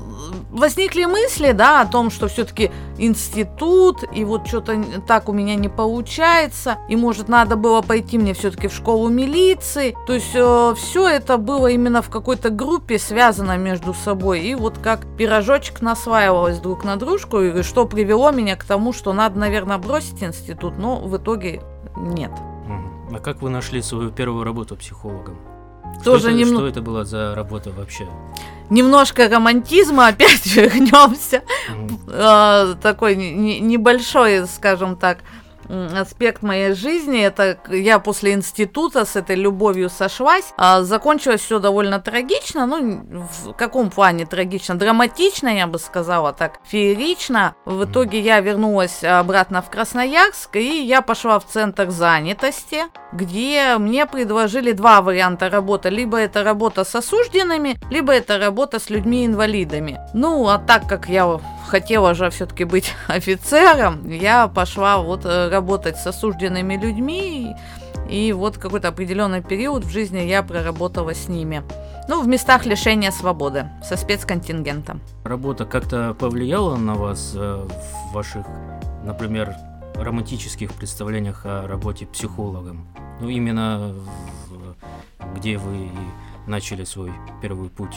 возникли 0.50 1.06
мысли, 1.06 1.52
да, 1.52 1.80
о 1.80 1.86
том, 1.86 2.10
что 2.10 2.28
все-таки 2.28 2.70
институт, 2.98 4.04
и 4.14 4.24
вот 4.24 4.46
что-то 4.46 4.84
так 5.06 5.30
у 5.30 5.32
меня 5.32 5.54
не 5.54 5.70
получается, 5.70 6.78
и 6.90 6.96
может 6.96 7.28
надо 7.28 7.56
было 7.56 7.80
пойти 7.80 8.18
мне 8.18 8.34
все-таки 8.34 8.68
в 8.68 8.74
школу 8.74 9.08
милиции. 9.08 9.96
То 10.06 10.12
есть 10.12 10.32
э, 10.34 10.74
все 10.76 11.08
это 11.08 11.38
было 11.38 11.68
именно 11.68 12.02
в 12.02 12.10
какой-то 12.10 12.50
группе 12.50 12.98
связано 12.98 13.56
между 13.56 13.94
собой, 13.94 14.40
и 14.40 14.54
вот 14.54 14.76
как 14.76 15.06
пирожочек 15.16 15.80
насваивалось 15.80 16.58
друг 16.58 16.84
на 16.84 16.96
дружку, 16.96 17.40
и 17.40 17.62
что 17.62 17.86
привело 17.86 18.30
меня 18.30 18.56
к 18.56 18.64
тому, 18.64 18.92
что 18.92 19.14
надо, 19.14 19.38
наверное, 19.38 19.78
бросить 19.78 20.22
институт, 20.22 20.76
но 20.76 21.00
в 21.00 21.16
итоге 21.16 21.62
нет. 21.96 22.30
А 23.14 23.18
как 23.18 23.42
вы 23.42 23.50
нашли 23.50 23.82
свою 23.82 24.10
первую 24.10 24.44
работу 24.44 24.74
психологом? 24.74 25.51
Что 26.00 26.12
Тоже 26.12 26.28
это, 26.30 26.38
немного... 26.38 26.58
Что 26.58 26.68
это 26.68 26.82
была 26.82 27.04
за 27.04 27.34
работа 27.34 27.70
вообще? 27.70 28.08
Немножко 28.70 29.28
романтизма, 29.28 30.06
опять 30.08 30.46
вернемся. 30.46 31.42
Mm-hmm. 31.70 32.80
Такой 32.80 33.16
небольшой, 33.16 34.46
скажем 34.46 34.96
так, 34.96 35.18
аспект 35.72 36.42
моей 36.42 36.74
жизни. 36.74 37.20
Это 37.20 37.58
я 37.68 37.98
после 37.98 38.32
института 38.32 39.04
с 39.04 39.16
этой 39.16 39.36
любовью 39.36 39.90
сошлась. 39.90 40.52
А 40.56 40.82
закончилось 40.82 41.40
все 41.40 41.58
довольно 41.58 42.00
трагично. 42.00 42.66
Ну, 42.66 43.26
в 43.30 43.52
каком 43.54 43.90
плане 43.90 44.26
трагично? 44.26 44.74
Драматично, 44.74 45.48
я 45.48 45.66
бы 45.66 45.78
сказала 45.78 46.32
так, 46.32 46.60
феерично. 46.64 47.54
В 47.64 47.84
итоге 47.84 48.20
я 48.20 48.40
вернулась 48.40 49.02
обратно 49.04 49.62
в 49.62 49.70
Красноярск, 49.70 50.56
и 50.56 50.84
я 50.84 51.02
пошла 51.02 51.38
в 51.38 51.46
центр 51.46 51.90
занятости, 51.90 52.84
где 53.12 53.76
мне 53.78 54.06
предложили 54.06 54.72
два 54.72 55.00
варианта 55.02 55.48
работы. 55.48 55.88
Либо 55.88 56.18
это 56.18 56.42
работа 56.42 56.84
с 56.84 56.94
осужденными, 56.94 57.78
либо 57.90 58.12
это 58.12 58.38
работа 58.38 58.78
с 58.78 58.90
людьми-инвалидами. 58.90 60.00
Ну, 60.14 60.48
а 60.48 60.58
так 60.58 60.88
как 60.88 61.08
я 61.08 61.40
хотела 61.72 62.12
же 62.12 62.28
все-таки 62.28 62.64
быть 62.64 62.94
офицером, 63.08 64.06
я 64.10 64.46
пошла 64.46 64.98
вот 64.98 65.24
э, 65.24 65.48
работать 65.48 65.96
с 65.96 66.06
осужденными 66.06 66.76
людьми, 66.76 67.56
и, 68.10 68.32
вот 68.34 68.58
какой-то 68.58 68.88
определенный 68.88 69.42
период 69.42 69.84
в 69.84 69.90
жизни 69.90 70.18
я 70.18 70.42
проработала 70.42 71.14
с 71.14 71.28
ними. 71.28 71.62
Ну, 72.08 72.20
в 72.20 72.28
местах 72.28 72.66
лишения 72.66 73.10
свободы, 73.10 73.70
со 73.82 73.96
спецконтингентом. 73.96 75.00
Работа 75.24 75.64
как-то 75.64 76.12
повлияла 76.12 76.76
на 76.76 76.94
вас 76.94 77.32
э, 77.34 77.66
в 77.66 78.12
ваших, 78.12 78.44
например, 79.02 79.54
романтических 79.94 80.74
представлениях 80.74 81.46
о 81.46 81.66
работе 81.66 82.04
психологом? 82.04 82.86
Ну, 83.20 83.30
именно 83.30 83.94
в, 84.50 85.38
где 85.38 85.56
вы 85.56 85.88
начали 86.46 86.84
свой 86.84 87.12
первый 87.40 87.68
путь? 87.68 87.96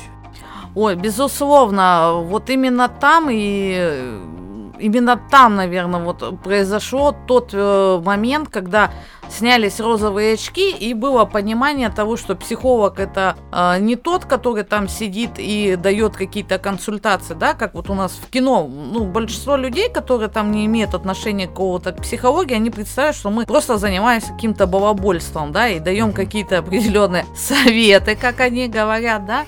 Ой, 0.75 0.96
безусловно, 0.96 2.14
вот 2.24 2.50
именно 2.50 2.90
там 2.90 3.30
и 3.32 4.20
именно 4.79 5.20
там, 5.29 5.55
наверное, 5.55 6.00
вот 6.00 6.41
произошел 6.41 7.15
тот 7.27 7.51
э, 7.53 8.01
момент, 8.03 8.50
когда 8.50 8.91
снялись 9.29 9.79
розовые 9.79 10.34
очки, 10.34 10.72
и 10.72 10.94
было 10.94 11.25
понимание 11.25 11.89
того, 11.89 12.17
что 12.17 12.36
психолог 12.36 13.00
это 13.00 13.36
э, 13.51 13.79
не 13.79 13.96
тот, 13.96 14.25
который 14.25 14.63
там 14.63 14.88
сидит 14.88 15.32
и 15.38 15.75
дает 15.75 16.15
какие-то 16.15 16.60
консультации, 16.60 17.34
да, 17.34 17.53
как 17.53 17.74
вот 17.74 17.89
у 17.89 17.94
нас 17.94 18.13
в 18.13 18.29
кино. 18.29 18.67
Ну, 18.67 19.05
большинство 19.05 19.55
людей, 19.55 19.89
которые 19.89 20.29
там 20.29 20.51
не 20.51 20.65
имеют 20.65 20.94
отношения 20.94 21.48
какого-то 21.48 21.91
к 21.91 22.01
психологии, 22.01 22.55
они 22.55 22.70
представляют, 22.70 23.17
что 23.17 23.29
мы 23.29 23.46
просто 23.46 23.77
занимаемся 23.77 24.34
каким-то 24.34 24.67
балабольством, 24.67 25.51
да, 25.51 25.70
и 25.70 25.79
даем 25.79 26.13
какие-то 26.13 26.60
определенные 26.60 27.25
советы, 27.36 28.15
как 28.15 28.39
они 28.39 28.67
говорят, 28.67 29.25
да. 29.25 29.46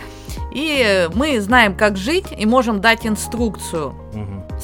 И 0.51 1.07
мы 1.13 1.39
знаем, 1.39 1.75
как 1.75 1.98
жить, 1.98 2.27
и 2.36 2.46
можем 2.46 2.81
дать 2.81 3.05
инструкцию. 3.05 3.93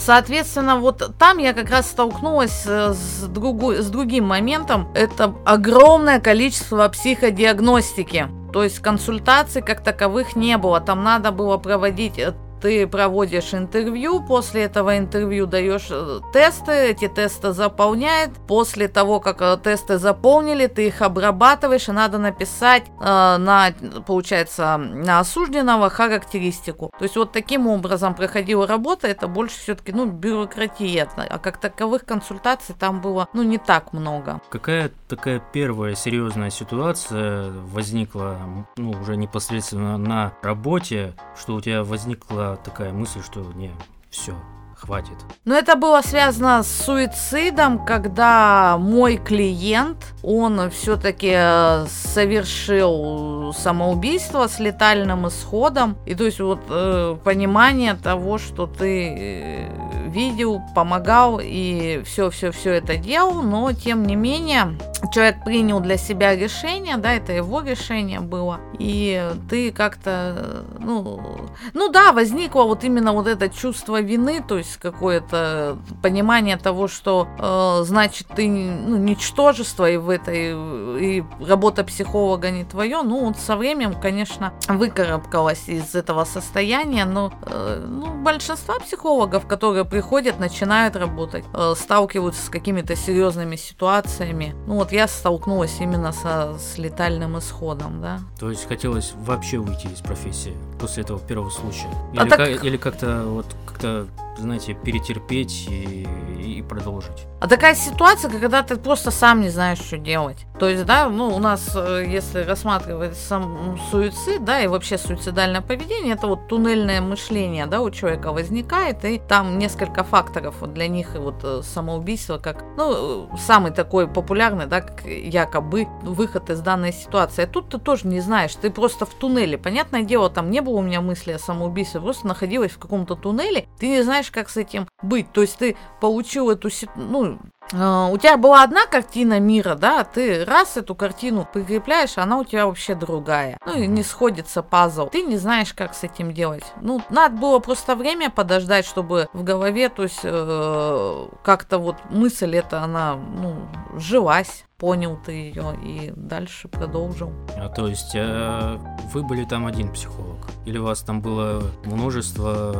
Соответственно, 0.05 0.79
вот 0.79 1.13
там 1.17 1.37
я 1.37 1.53
как 1.53 1.69
раз 1.69 1.89
столкнулась 1.89 2.63
э, 2.65 2.93
с, 2.93 3.23
другу, 3.27 3.71
с 3.73 3.89
другим 3.89 4.25
моментом. 4.25 4.89
Это 4.93 5.33
огромное 5.45 6.19
количество 6.19 6.89
психодиагностики. 6.89 8.27
То 8.51 8.63
есть 8.63 8.79
консультаций 8.79 9.61
как 9.61 9.81
таковых 9.81 10.35
не 10.35 10.57
было. 10.57 10.81
Там 10.81 11.05
надо 11.05 11.31
было 11.31 11.55
проводить 11.57 12.19
э, 12.19 12.33
ты 12.63 12.87
проводишь 12.87 13.53
интервью, 13.53 14.21
после 14.21 14.63
этого 14.63 14.97
интервью 14.97 15.45
даешь 15.45 15.87
э, 15.89 16.21
тесты, 16.31 16.71
эти 16.71 17.09
тесты 17.09 17.51
заполняет. 17.51 18.31
После 18.47 18.87
того, 18.87 19.19
как 19.19 19.41
э, 19.41 19.57
тесты 19.61 19.97
заполнили, 19.97 20.67
ты 20.67 20.87
их 20.87 21.01
обрабатываешь, 21.01 21.89
и 21.89 21.91
надо 21.91 22.19
написать 22.19 22.83
э, 22.87 23.03
на, 23.03 23.73
получается, 24.07 24.77
на 24.77 25.19
осужденного 25.19 25.89
характеристику. 25.89 26.89
То 26.97 27.03
есть 27.03 27.17
вот 27.17 27.33
таким 27.33 27.67
образом 27.67 28.15
проходила 28.15 28.65
работа, 28.65 29.09
это 29.09 29.27
больше 29.27 29.59
все-таки, 29.59 29.91
ну, 29.91 30.05
бюрократия, 30.05 31.09
а 31.17 31.39
как 31.39 31.57
таковых 31.57 32.05
консультаций 32.05 32.75
там 32.79 33.01
было, 33.01 33.27
ну, 33.33 33.43
не 33.43 33.57
так 33.57 33.91
много. 33.91 34.39
Какая 34.49 34.89
такая 35.09 35.41
первая 35.51 35.95
серьезная 35.95 36.49
ситуация 36.49 37.51
возникла, 37.51 38.37
ну, 38.77 38.91
уже 38.91 39.17
непосредственно 39.17 39.97
на 39.97 40.31
работе, 40.41 41.13
что 41.35 41.55
у 41.55 41.61
тебя 41.61 41.83
возникла 41.83 42.52
такая 42.57 42.91
мысль, 42.93 43.21
что 43.23 43.41
не, 43.53 43.71
все, 44.09 44.35
хватит. 44.83 45.17
Но 45.45 45.55
это 45.55 45.75
было 45.75 46.01
связано 46.01 46.63
с 46.63 46.67
суицидом, 46.85 47.85
когда 47.85 48.77
мой 48.77 49.17
клиент, 49.17 49.97
он 50.21 50.69
все-таки 50.71 51.33
э, 51.33 51.85
совершил 51.87 53.53
самоубийство 53.53 54.47
с 54.47 54.59
летальным 54.59 55.27
исходом. 55.27 55.97
И 56.05 56.15
то 56.15 56.25
есть 56.25 56.39
вот 56.39 56.61
э, 56.69 57.17
понимание 57.23 57.95
того, 57.95 58.37
что 58.37 58.67
ты 58.67 59.15
э, 59.17 60.09
видел, 60.13 60.61
помогал 60.75 61.39
и 61.41 62.01
все-все-все 62.05 62.73
это 62.73 62.97
делал, 62.97 63.41
но 63.41 63.73
тем 63.73 64.05
не 64.05 64.15
менее 64.15 64.77
человек 65.13 65.43
принял 65.43 65.79
для 65.79 65.97
себя 65.97 66.35
решение, 66.35 66.97
да, 66.97 67.13
это 67.13 67.33
его 67.33 67.61
решение 67.61 68.19
было, 68.19 68.59
и 68.79 69.31
ты 69.49 69.71
как-то, 69.71 70.65
ну, 70.79 71.49
ну 71.73 71.89
да, 71.89 72.13
возникло 72.13 72.63
вот 72.63 72.83
именно 72.83 73.13
вот 73.13 73.27
это 73.27 73.49
чувство 73.49 74.01
вины, 74.01 74.43
то 74.47 74.57
есть 74.57 74.72
какое-то 74.77 75.77
понимание 76.01 76.57
того, 76.57 76.87
что 76.87 77.27
э, 77.37 77.83
значит 77.85 78.27
ты 78.27 78.47
ну, 78.47 78.97
ничтожество 78.97 79.89
и 79.89 79.97
в 79.97 80.09
этой 80.09 80.53
и 80.99 81.23
работа 81.45 81.83
психолога 81.83 82.51
не 82.51 82.63
твое, 82.63 83.01
ну 83.01 83.25
вот 83.25 83.37
со 83.37 83.55
временем, 83.55 83.95
конечно, 83.99 84.53
выкарабкалась 84.67 85.67
из 85.67 85.95
этого 85.95 86.25
состояния, 86.25 87.05
но 87.05 87.33
э, 87.45 87.85
ну, 87.87 88.13
большинство 88.21 88.79
психологов, 88.79 89.47
которые 89.47 89.85
приходят, 89.85 90.39
начинают 90.39 90.95
работать, 90.95 91.45
э, 91.53 91.73
сталкиваются 91.77 92.45
с 92.45 92.49
какими-то 92.49 92.95
серьезными 92.95 93.55
ситуациями, 93.55 94.55
ну 94.67 94.75
вот 94.75 94.91
я 94.91 95.07
столкнулась 95.07 95.79
именно 95.79 96.11
со, 96.11 96.57
с 96.57 96.77
летальным 96.77 97.37
исходом, 97.37 98.01
да. 98.01 98.19
То 98.39 98.49
есть 98.49 98.67
хотелось 98.67 99.13
вообще 99.15 99.57
уйти 99.57 99.87
из 99.87 99.99
профессии 99.99 100.55
после 100.79 101.03
этого 101.03 101.19
первого 101.19 101.49
случая? 101.49 101.89
Или, 102.13 102.21
а 102.21 102.25
так... 102.25 102.39
как, 102.39 102.63
или 102.63 102.77
как-то 102.77 103.23
вот 103.25 103.45
как-то 103.65 104.07
знаете, 104.37 104.73
перетерпеть 104.73 105.67
и, 105.69 106.07
и 106.43 106.61
продолжить. 106.61 107.27
А 107.39 107.47
такая 107.47 107.75
ситуация, 107.75 108.31
когда 108.31 108.63
ты 108.63 108.77
просто 108.77 109.11
сам 109.11 109.41
не 109.41 109.49
знаешь, 109.49 109.79
что 109.79 109.97
делать. 109.97 110.45
То 110.59 110.69
есть, 110.69 110.85
да, 110.85 111.09
ну, 111.09 111.27
у 111.27 111.39
нас, 111.39 111.71
э, 111.75 112.05
если 112.07 112.39
рассматривать 112.39 113.17
сам 113.17 113.77
суицид, 113.91 114.45
да, 114.45 114.61
и 114.61 114.67
вообще 114.67 114.97
суицидальное 114.97 115.61
поведение, 115.61 116.13
это 116.13 116.27
вот 116.27 116.47
туннельное 116.47 117.01
мышление, 117.01 117.65
да, 117.65 117.81
у 117.81 117.91
человека 117.91 118.31
возникает, 118.31 119.03
и 119.03 119.19
там 119.19 119.59
несколько 119.59 120.03
факторов 120.03 120.55
вот 120.61 120.73
для 120.73 120.87
них, 120.87 121.15
и 121.15 121.17
вот 121.17 121.43
э, 121.43 121.61
самоубийство, 121.63 122.37
как, 122.37 122.63
ну, 122.77 123.29
самый 123.37 123.71
такой 123.71 124.07
популярный, 124.07 124.67
да, 124.67 124.81
как 124.81 125.05
якобы 125.05 125.87
выход 126.01 126.49
из 126.49 126.61
данной 126.61 126.93
ситуации. 126.93 127.43
А 127.43 127.47
тут 127.47 127.69
ты 127.69 127.77
тоже 127.77 128.07
не 128.07 128.21
знаешь, 128.21 128.55
ты 128.55 128.69
просто 128.69 129.05
в 129.05 129.13
туннеле. 129.13 129.57
Понятное 129.57 130.03
дело, 130.03 130.29
там 130.29 130.49
не 130.49 130.61
было 130.61 130.75
у 130.75 130.81
меня 130.81 131.01
мысли 131.01 131.33
о 131.33 131.39
самоубийстве, 131.39 131.99
просто 131.99 132.25
находилась 132.27 132.71
в 132.71 132.79
каком-то 132.79 133.15
туннеле, 133.15 133.67
ты 133.79 133.87
не 133.89 134.01
знаешь, 134.01 134.22
как 134.31 134.49
с 134.49 134.57
этим 134.57 134.87
быть. 135.01 135.31
То 135.31 135.41
есть 135.41 135.57
ты 135.57 135.75
получил 135.99 136.49
эту, 136.49 136.69
ну, 136.95 137.39
а, 137.71 138.07
у 138.07 138.17
тебя 138.17 138.37
была 138.37 138.63
одна 138.63 138.85
картина 138.85 139.39
мира, 139.39 139.75
да, 139.75 140.01
а 140.01 140.03
ты 140.03 140.45
раз 140.45 140.77
эту 140.77 140.95
картину 140.95 141.47
прикрепляешь, 141.51 142.17
она 142.17 142.39
у 142.39 142.43
тебя 142.43 142.65
вообще 142.65 142.95
другая. 142.95 143.57
Ну 143.65 143.77
и 143.77 143.87
не 143.87 144.03
сходится 144.03 144.61
пазл. 144.61 145.07
Ты 145.07 145.21
не 145.21 145.37
знаешь, 145.37 145.73
как 145.73 145.93
с 145.93 146.03
этим 146.03 146.33
делать. 146.33 146.65
Ну, 146.81 147.01
надо 147.09 147.35
было 147.35 147.59
просто 147.59 147.95
время 147.95 148.29
подождать, 148.29 148.85
чтобы 148.85 149.27
в 149.33 149.43
голове, 149.43 149.89
то 149.89 150.03
есть 150.03 150.21
э, 150.23 151.27
как-то 151.43 151.79
вот 151.79 151.95
мысль 152.09 152.55
эта, 152.55 152.81
она, 152.81 153.15
ну, 153.15 153.55
жилась 153.97 154.65
понял 154.83 155.17
ты 155.25 155.31
ее 155.31 155.79
и 155.81 156.11
дальше 156.13 156.67
продолжил. 156.67 157.31
А 157.55 157.69
то 157.69 157.87
есть 157.87 158.11
э, 158.15 158.77
вы 159.13 159.23
были 159.23 159.45
там 159.45 159.65
один 159.65 159.89
психолог? 159.93 160.39
Или 160.65 160.77
у 160.77 160.83
вас 160.83 160.99
там 161.03 161.21
было 161.21 161.63
множество 161.85 162.75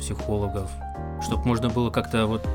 психологов? 0.00 0.68
Чтобы 1.24 1.44
можно 1.46 1.68
было 1.68 1.90
как-то 1.90 2.26
вот 2.26 2.46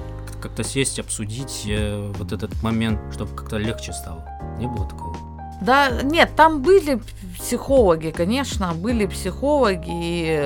как-то 0.42 0.64
сесть, 0.64 1.00
обсудить 1.00 1.66
э, 1.68 2.12
вот 2.18 2.32
этот 2.32 2.62
момент, 2.64 3.00
чтобы 3.12 3.36
как-то 3.36 3.58
легче 3.58 3.92
стало. 3.92 4.26
Не 4.58 4.68
было 4.68 4.88
такого? 4.88 5.18
Да, 5.62 6.02
нет, 6.04 6.32
там 6.38 6.62
были 6.62 7.02
психологи, 7.38 8.12
конечно, 8.12 8.74
были 8.74 9.06
психологи, 9.06 9.90
и, 9.90 10.40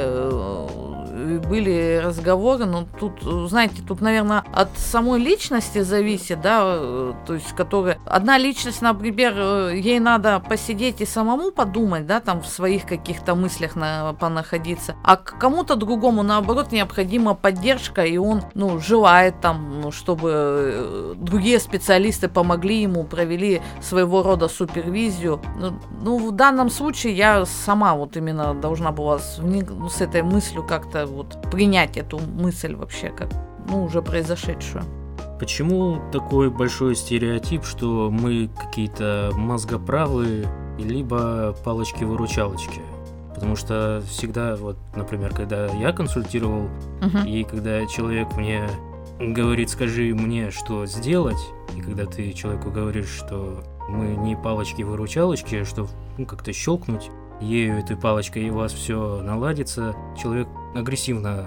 были 1.40 2.02
разговоры, 2.04 2.66
но 2.66 2.86
тут, 3.00 3.22
знаете, 3.50 3.82
тут, 3.88 4.02
наверное, 4.02 4.44
от 4.54 4.78
самой 4.78 5.20
личности 5.20 5.82
зависит, 5.82 6.42
да, 6.42 7.14
то 7.26 7.34
есть, 7.34 7.54
которая... 7.56 7.98
Одна 8.06 8.38
личность, 8.38 8.82
например, 8.82 9.70
ей 9.70 10.00
надо 10.00 10.40
посидеть 10.40 11.02
и 11.02 11.06
самому 11.06 11.52
подумать, 11.52 12.06
да, 12.06 12.20
там 12.20 12.42
в 12.42 12.48
своих 12.48 12.86
каких-то 12.86 13.36
мыслях 13.36 13.76
на, 13.76 14.14
понаходиться, 14.14 14.96
а 15.04 15.16
кому-то 15.16 15.76
другому, 15.76 16.24
наоборот, 16.24 16.72
необходима 16.72 17.34
поддержка, 17.34 18.04
и 18.06 18.18
он, 18.18 18.44
ну, 18.54 18.80
желает 18.80 19.42
там, 19.42 19.82
ну, 19.82 19.92
чтобы 19.92 21.16
другие 21.16 21.60
специалисты 21.60 22.28
помогли 22.28 22.82
ему, 22.82 23.04
провели 23.04 23.62
своего 23.82 24.24
рода 24.24 24.48
супервизию. 24.48 25.42
Ну, 25.58 25.80
ну 26.02 26.18
в 26.18 26.32
данном 26.32 26.70
случае 26.70 27.14
я 27.14 27.46
сама 27.46 27.96
вот 27.96 28.18
именно 28.18 28.54
должна 28.54 28.92
была 28.92 29.20
с, 29.20 29.40
ну, 29.40 29.90
с 29.90 30.02
этой 30.02 30.22
мыслью 30.22 30.64
как-то 30.64 31.06
вот 31.06 31.23
принять 31.52 31.98
эту 31.98 32.20
мысль 32.20 32.76
вообще, 32.76 33.10
как, 33.10 33.30
ну, 33.68 33.84
уже 33.84 34.02
произошедшую. 34.02 34.84
Почему 35.40 36.00
такой 36.12 36.50
большой 36.50 36.96
стереотип, 36.96 37.66
что 37.66 38.10
мы 38.12 38.50
какие-то 38.58 39.32
мозгоправые, 39.34 40.48
либо 40.78 41.56
палочки-выручалочки? 41.64 42.82
Потому 43.34 43.56
что 43.56 44.02
всегда, 44.08 44.56
вот, 44.56 44.78
например, 44.96 45.34
когда 45.34 45.66
я 45.66 45.92
консультировал, 45.92 46.70
uh-huh. 47.02 47.28
и 47.28 47.44
когда 47.44 47.86
человек 47.88 48.38
мне 48.38 48.70
говорит, 49.20 49.70
скажи 49.70 50.14
мне, 50.14 50.52
что 50.52 50.86
сделать, 50.86 51.40
и 51.76 51.82
когда 51.82 52.06
ты 52.06 52.32
человеку 52.34 52.72
говоришь, 52.72 53.10
что 53.10 53.64
мы 53.90 54.16
не 54.16 54.36
палочки-выручалочки, 54.36 55.64
что 55.64 55.88
ну, 56.18 56.26
как-то 56.26 56.54
щелкнуть 56.54 57.10
ею 57.42 57.78
этой 57.80 57.98
палочкой, 57.98 58.44
и 58.44 58.50
у 58.50 58.56
вас 58.56 58.74
все 58.74 59.22
наладится, 59.22 59.96
человек 60.22 60.48
агрессивно 60.76 61.46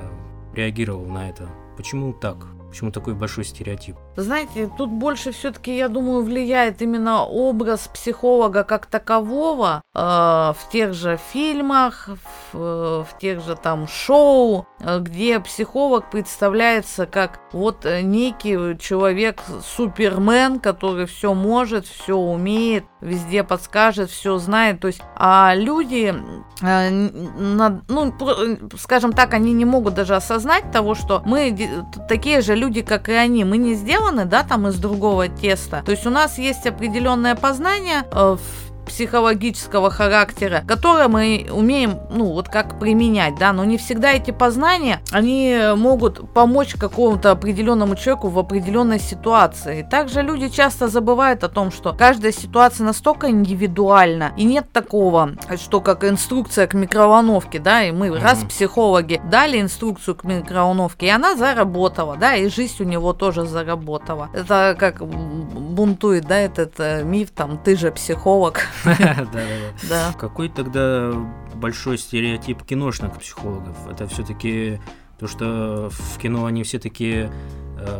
реагировал 0.54 1.06
на 1.06 1.28
это. 1.28 1.48
Почему 1.76 2.12
так? 2.12 2.46
Почему 2.68 2.90
такой 2.90 3.14
большой 3.14 3.44
стереотип? 3.44 3.96
Знаете, 4.16 4.70
тут 4.76 4.90
больше 4.90 5.32
все-таки, 5.32 5.76
я 5.76 5.88
думаю, 5.88 6.22
влияет 6.22 6.80
именно 6.80 7.24
образ 7.24 7.88
психолога 7.92 8.64
как 8.64 8.86
такового 8.86 9.82
э, 9.94 9.98
в 9.98 10.58
тех 10.72 10.94
же 10.94 11.18
фильмах, 11.32 12.08
в, 12.52 13.04
в 13.04 13.18
тех 13.18 13.44
же 13.44 13.56
там 13.56 13.86
шоу, 13.86 14.66
где 14.80 15.40
психолог 15.40 16.10
представляется 16.10 17.06
как 17.06 17.40
вот 17.52 17.86
некий 18.02 18.78
человек 18.78 19.42
Супермен, 19.62 20.60
который 20.60 21.06
все 21.06 21.34
может, 21.34 21.86
все 21.86 22.16
умеет, 22.16 22.84
везде 23.00 23.42
подскажет, 23.42 24.10
все 24.10 24.38
знает. 24.38 24.80
То 24.80 24.88
есть, 24.88 25.00
а 25.14 25.54
люди, 25.54 26.14
э, 26.62 26.90
на, 26.90 27.82
ну, 27.88 28.14
скажем 28.78 29.12
так, 29.12 29.34
они 29.34 29.52
не 29.52 29.64
могут 29.64 29.94
даже 29.94 30.16
осознать 30.16 30.70
того, 30.70 30.94
что 30.94 31.22
мы 31.24 31.56
такие 32.08 32.40
же 32.40 32.54
люди, 32.54 32.82
как 32.82 33.08
и 33.08 33.12
они. 33.12 33.44
Мы 33.44 33.56
не 33.56 33.74
сделаны, 34.06 34.24
да, 34.24 34.42
там 34.42 34.68
из 34.68 34.76
другого 34.76 35.28
теста. 35.28 35.82
То 35.84 35.92
есть 35.92 36.06
у 36.06 36.10
нас 36.10 36.38
есть 36.38 36.66
определенное 36.66 37.34
познание 37.34 38.04
э, 38.10 38.36
в 38.36 38.66
психологического 38.86 39.90
характера, 39.90 40.62
которое 40.66 41.08
мы 41.08 41.46
умеем, 41.50 41.98
ну, 42.10 42.32
вот 42.32 42.48
как 42.48 42.78
применять, 42.78 43.36
да, 43.38 43.52
но 43.52 43.64
не 43.64 43.76
всегда 43.76 44.12
эти 44.12 44.30
познания, 44.30 45.00
они 45.10 45.58
могут 45.76 46.32
помочь 46.32 46.74
какому-то 46.74 47.30
определенному 47.30 47.96
человеку 47.96 48.28
в 48.28 48.38
определенной 48.38 49.00
ситуации. 49.00 49.86
Также 49.90 50.22
люди 50.22 50.48
часто 50.48 50.88
забывают 50.88 51.44
о 51.44 51.48
том, 51.48 51.70
что 51.70 51.92
каждая 51.92 52.32
ситуация 52.32 52.84
настолько 52.84 53.30
индивидуальна, 53.30 54.32
и 54.36 54.44
нет 54.44 54.72
такого, 54.72 55.32
что 55.56 55.80
как 55.80 56.04
инструкция 56.04 56.66
к 56.66 56.74
микроволновке, 56.74 57.58
да, 57.58 57.82
и 57.82 57.92
мы, 57.92 58.08
mm-hmm. 58.08 58.22
раз 58.22 58.44
психологи 58.48 59.20
дали 59.30 59.60
инструкцию 59.60 60.14
к 60.14 60.24
микроволновке, 60.24 61.06
и 61.06 61.10
она 61.10 61.36
заработала, 61.36 62.16
да, 62.16 62.34
и 62.36 62.48
жизнь 62.48 62.76
у 62.80 62.84
него 62.84 63.12
тоже 63.12 63.46
заработала. 63.46 64.28
Это 64.32 64.76
как 64.78 65.04
бунтует, 65.06 66.26
да, 66.26 66.38
этот 66.38 66.74
э, 66.78 67.02
миф, 67.02 67.30
там, 67.30 67.58
ты 67.58 67.76
же 67.76 67.90
психолог. 67.90 68.60
Да. 69.88 70.14
Какой 70.18 70.48
тогда 70.48 71.12
большой 71.54 71.98
стереотип 71.98 72.62
киношных 72.62 73.18
психологов? 73.18 73.76
Это 73.90 74.06
все-таки 74.08 74.80
то, 75.18 75.26
что 75.26 75.90
в 75.90 76.18
кино 76.18 76.46
они 76.46 76.62
все 76.62 76.78
такие 76.78 77.30